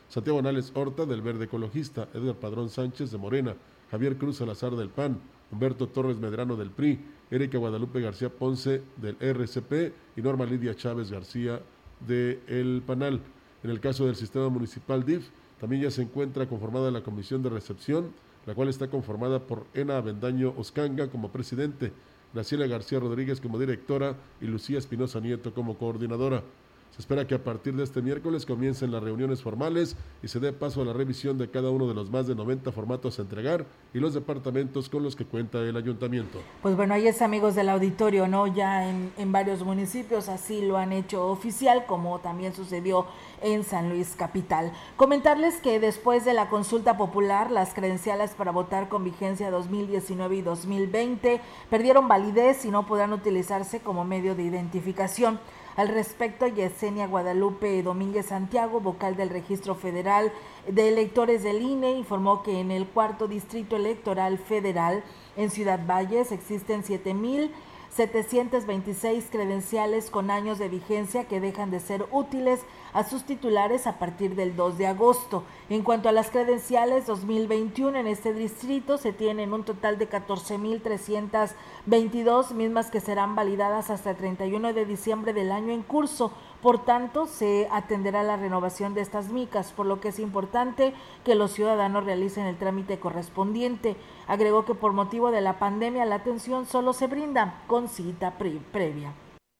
[0.08, 3.54] Santiago Anales Horta del Verde Ecologista, Edgar Padrón Sánchez de Morena,
[3.90, 5.18] Javier Cruz Salazar del PAN,
[5.50, 6.98] Humberto Torres Medrano del PRI,
[7.30, 11.60] Erika Guadalupe García Ponce del RCP y Norma Lidia Chávez García
[12.06, 13.20] de El Panal.
[13.62, 15.28] En el caso del sistema municipal DIF,
[15.60, 18.12] también ya se encuentra conformada la comisión de recepción,
[18.46, 21.92] la cual está conformada por Ena Avendaño Oscanga como presidente,
[22.32, 26.42] Graciela García Rodríguez como directora y Lucía Espinosa Nieto como coordinadora.
[26.90, 30.52] Se espera que a partir de este miércoles comiencen las reuniones formales y se dé
[30.52, 33.66] paso a la revisión de cada uno de los más de 90 formatos a entregar
[33.94, 36.40] y los departamentos con los que cuenta el ayuntamiento.
[36.60, 38.46] Pues bueno, ahí es amigos del auditorio, ¿no?
[38.48, 43.06] Ya en, en varios municipios así lo han hecho oficial, como también sucedió
[43.42, 44.72] en San Luis Capital.
[44.96, 50.42] Comentarles que después de la consulta popular, las credenciales para votar con vigencia 2019 y
[50.42, 55.38] 2020 perdieron validez y no podrán utilizarse como medio de identificación.
[55.78, 60.32] Al respecto, Yesenia Guadalupe Domínguez Santiago, vocal del Registro Federal
[60.66, 65.04] de Electores del INE, informó que en el cuarto distrito electoral federal
[65.36, 72.58] en Ciudad Valles existen 7.726 credenciales con años de vigencia que dejan de ser útiles
[72.92, 75.44] a sus titulares a partir del 2 de agosto.
[75.68, 82.52] En cuanto a las credenciales 2021 en este distrito se tienen un total de 14.322
[82.52, 86.32] mismas que serán validadas hasta el 31 de diciembre del año en curso.
[86.62, 90.92] Por tanto, se atenderá la renovación de estas micas, por lo que es importante
[91.24, 93.96] que los ciudadanos realicen el trámite correspondiente.
[94.26, 98.58] Agregó que por motivo de la pandemia la atención solo se brinda con cita pre
[98.72, 99.12] previa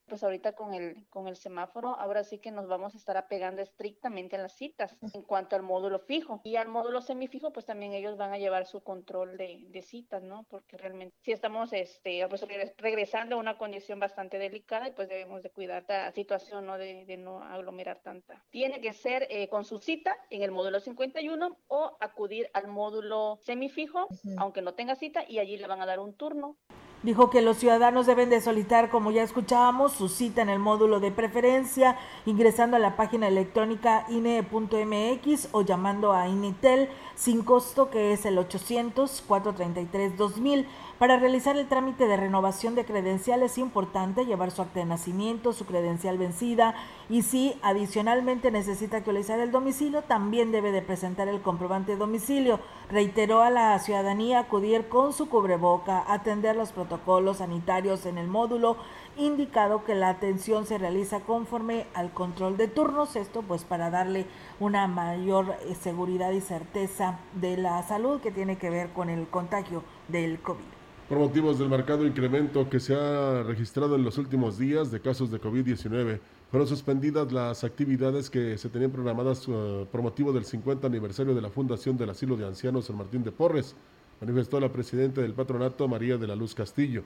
[0.09, 3.62] pues ahorita con el, con el semáforo, ahora sí que nos vamos a estar apegando
[3.62, 6.40] estrictamente a las citas en cuanto al módulo fijo.
[6.44, 10.22] Y al módulo semifijo, pues también ellos van a llevar su control de, de citas,
[10.22, 10.44] ¿no?
[10.48, 12.44] Porque realmente si estamos este, pues,
[12.78, 16.78] regresando a una condición bastante delicada y pues debemos de cuidar la situación, ¿no?
[16.78, 18.44] De, de no aglomerar tanta.
[18.50, 23.38] Tiene que ser eh, con su cita en el módulo 51 o acudir al módulo
[23.42, 24.34] semifijo, uh -huh.
[24.38, 26.56] aunque no tenga cita, y allí le van a dar un turno
[27.05, 30.99] Dijo que los ciudadanos deben de solicitar, como ya escuchábamos, su cita en el módulo
[30.99, 31.96] de preferencia,
[32.26, 38.36] ingresando a la página electrónica INE.mx o llamando a INITEL sin costo, que es el
[38.38, 40.66] 800-433-2000.
[40.99, 45.53] Para realizar el trámite de renovación de credencial es importante llevar su acta de nacimiento,
[45.53, 46.74] su credencial vencida
[47.09, 52.59] y si adicionalmente necesita actualizar el domicilio, también debe de presentar el comprobante de domicilio.
[52.90, 58.76] Reiteró a la ciudadanía acudir con su cubreboca, atender los protocolos sanitarios en el módulo,
[59.16, 64.26] indicado que la atención se realiza conforme al control de turnos, esto pues para darle
[64.59, 69.28] una mayor eh, seguridad y certeza de la salud que tiene que ver con el
[69.28, 70.78] contagio del COVID.
[71.09, 75.30] Por motivos del marcado incremento que se ha registrado en los últimos días de casos
[75.30, 80.86] de COVID-19, fueron suspendidas las actividades que se tenían programadas uh, por motivo del 50
[80.86, 83.74] aniversario de la fundación del Asilo de Ancianos San Martín de Porres,
[84.20, 87.04] manifestó la presidenta del patronato María de la Luz Castillo.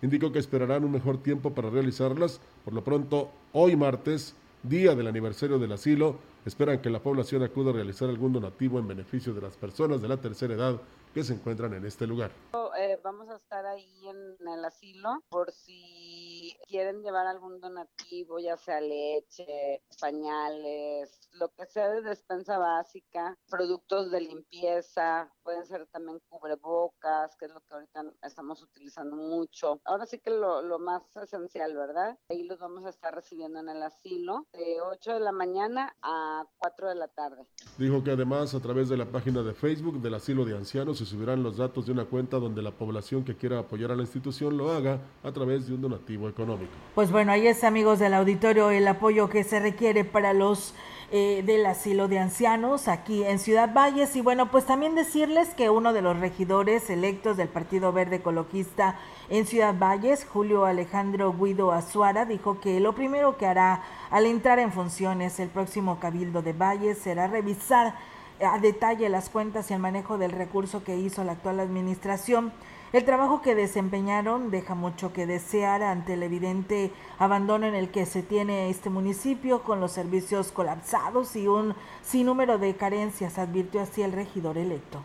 [0.00, 2.40] Indicó que esperarán un mejor tiempo para realizarlas.
[2.64, 7.68] Por lo pronto, hoy martes, día del aniversario del asilo, esperan que la población acuda
[7.68, 10.80] a realizar algún donativo en beneficio de las personas de la tercera edad
[11.12, 12.30] que se encuentran en este lugar.
[12.78, 18.56] Eh, vamos a estar ahí en el asilo por si quieren llevar algún donativo, ya
[18.56, 26.20] sea leche, pañales, lo que sea de despensa básica, productos de limpieza, pueden ser también
[26.28, 29.80] cubrebocas, que es lo que ahorita estamos utilizando mucho.
[29.84, 32.18] Ahora sí que lo, lo más esencial, ¿verdad?
[32.28, 36.44] Ahí los vamos a estar recibiendo en el asilo de 8 de la mañana a
[36.58, 37.46] 4 de la tarde.
[37.78, 41.06] Dijo que además a través de la página de Facebook del asilo de ancianos se
[41.06, 44.56] subirán los datos de una cuenta donde la población que quiera apoyar a la institución
[44.56, 46.72] lo haga a través de un donativo económico.
[46.94, 50.74] Pues bueno, ahí es amigos del auditorio el apoyo que se requiere para los
[51.14, 54.16] eh, del asilo de ancianos aquí en Ciudad Valles.
[54.16, 58.98] Y bueno, pues también decirles que uno de los regidores electos del Partido Verde Ecologista
[59.28, 64.58] en Ciudad Valles, Julio Alejandro Guido Azuara, dijo que lo primero que hará al entrar
[64.58, 67.94] en funciones el próximo Cabildo de Valles será revisar
[68.40, 72.54] a detalle las cuentas y el manejo del recurso que hizo la actual administración.
[72.92, 78.04] El trabajo que desempeñaron deja mucho que desear ante el evidente abandono en el que
[78.04, 84.02] se tiene este municipio con los servicios colapsados y un sinnúmero de carencias, advirtió así
[84.02, 85.02] el regidor electo.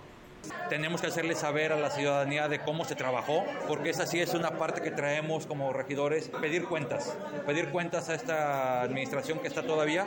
[0.69, 4.33] Tenemos que hacerle saber a la ciudadanía de cómo se trabajó, porque esa sí es
[4.33, 9.63] una parte que traemos como regidores, pedir cuentas, pedir cuentas a esta administración que está
[9.63, 10.05] todavía,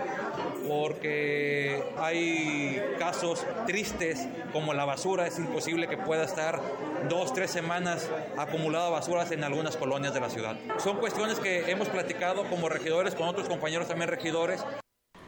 [0.68, 6.61] porque hay casos tristes como la basura, es imposible que pueda estar
[7.09, 10.57] dos, tres semanas acumulada basuras en algunas colonias de la ciudad.
[10.78, 14.64] Son cuestiones que hemos platicado como regidores con otros compañeros también regidores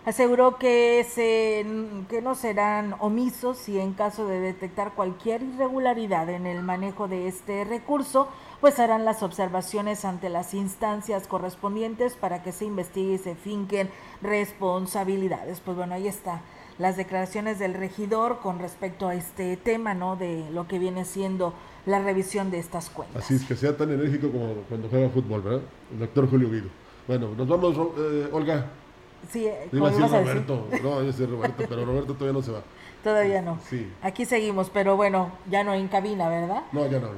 [0.04, 1.64] Aseguró que, se,
[2.08, 7.28] que no serán omisos y en caso de detectar cualquier irregularidad en el manejo de
[7.28, 8.28] este recurso,
[8.60, 13.90] pues harán las observaciones ante las instancias correspondientes para que se investigue y se finquen
[14.22, 15.60] responsabilidades.
[15.60, 16.42] Pues bueno, ahí está
[16.78, 20.16] las declaraciones del regidor con respecto a este tema, ¿no?
[20.16, 21.54] De lo que viene siendo
[21.86, 23.22] la revisión de estas cuentas.
[23.22, 25.60] Así es que sea tan enérgico como cuando juega fútbol, ¿verdad?
[25.92, 26.68] El doctor Julio Guido.
[27.06, 28.81] Bueno, nos vamos, eh, Olga.
[29.30, 30.68] Sí, Iba a decir Roberto.
[30.82, 32.62] No, yo sé Roberto, pero Roberto todavía no se va.
[33.02, 33.58] Todavía no.
[33.68, 33.90] Sí.
[34.02, 36.62] Aquí seguimos, pero bueno, ya no en cabina, ¿verdad?
[36.72, 37.08] No, ya no.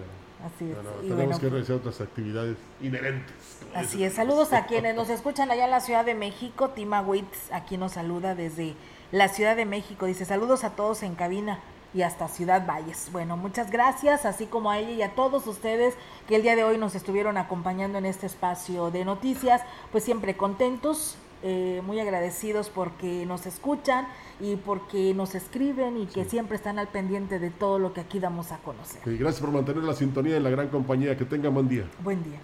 [0.44, 1.08] Así es.
[1.08, 3.34] tenemos que realizar otras actividades inherentes.
[3.74, 4.12] Así es.
[4.12, 6.70] Saludos a quienes nos escuchan allá en la Ciudad de México.
[6.70, 8.74] Tima Witz aquí nos saluda desde
[9.10, 10.04] la Ciudad de México.
[10.04, 11.60] Dice saludos a todos en cabina
[11.94, 13.08] y hasta Ciudad Valles.
[13.12, 15.94] Bueno, muchas gracias, así como a ella y a todos ustedes
[16.28, 19.62] que el día de hoy nos estuvieron acompañando en este espacio de noticias.
[19.92, 24.08] Pues siempre contentos, eh, muy agradecidos porque nos escuchan
[24.40, 28.18] y porque nos escriben y que siempre están al pendiente de todo lo que aquí
[28.18, 29.02] damos a conocer.
[29.04, 31.14] gracias por mantener la sintonía en la gran compañía.
[31.18, 31.84] Que tengan buen día.
[32.02, 32.40] Buen día.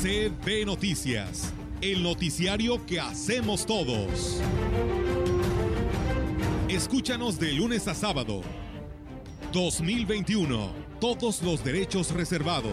[0.00, 1.52] CB Noticias,
[1.82, 4.40] el noticiario que hacemos todos.
[6.70, 8.40] Escúchanos de lunes a sábado.
[9.52, 10.70] 2021.
[10.98, 12.72] Todos los derechos reservados.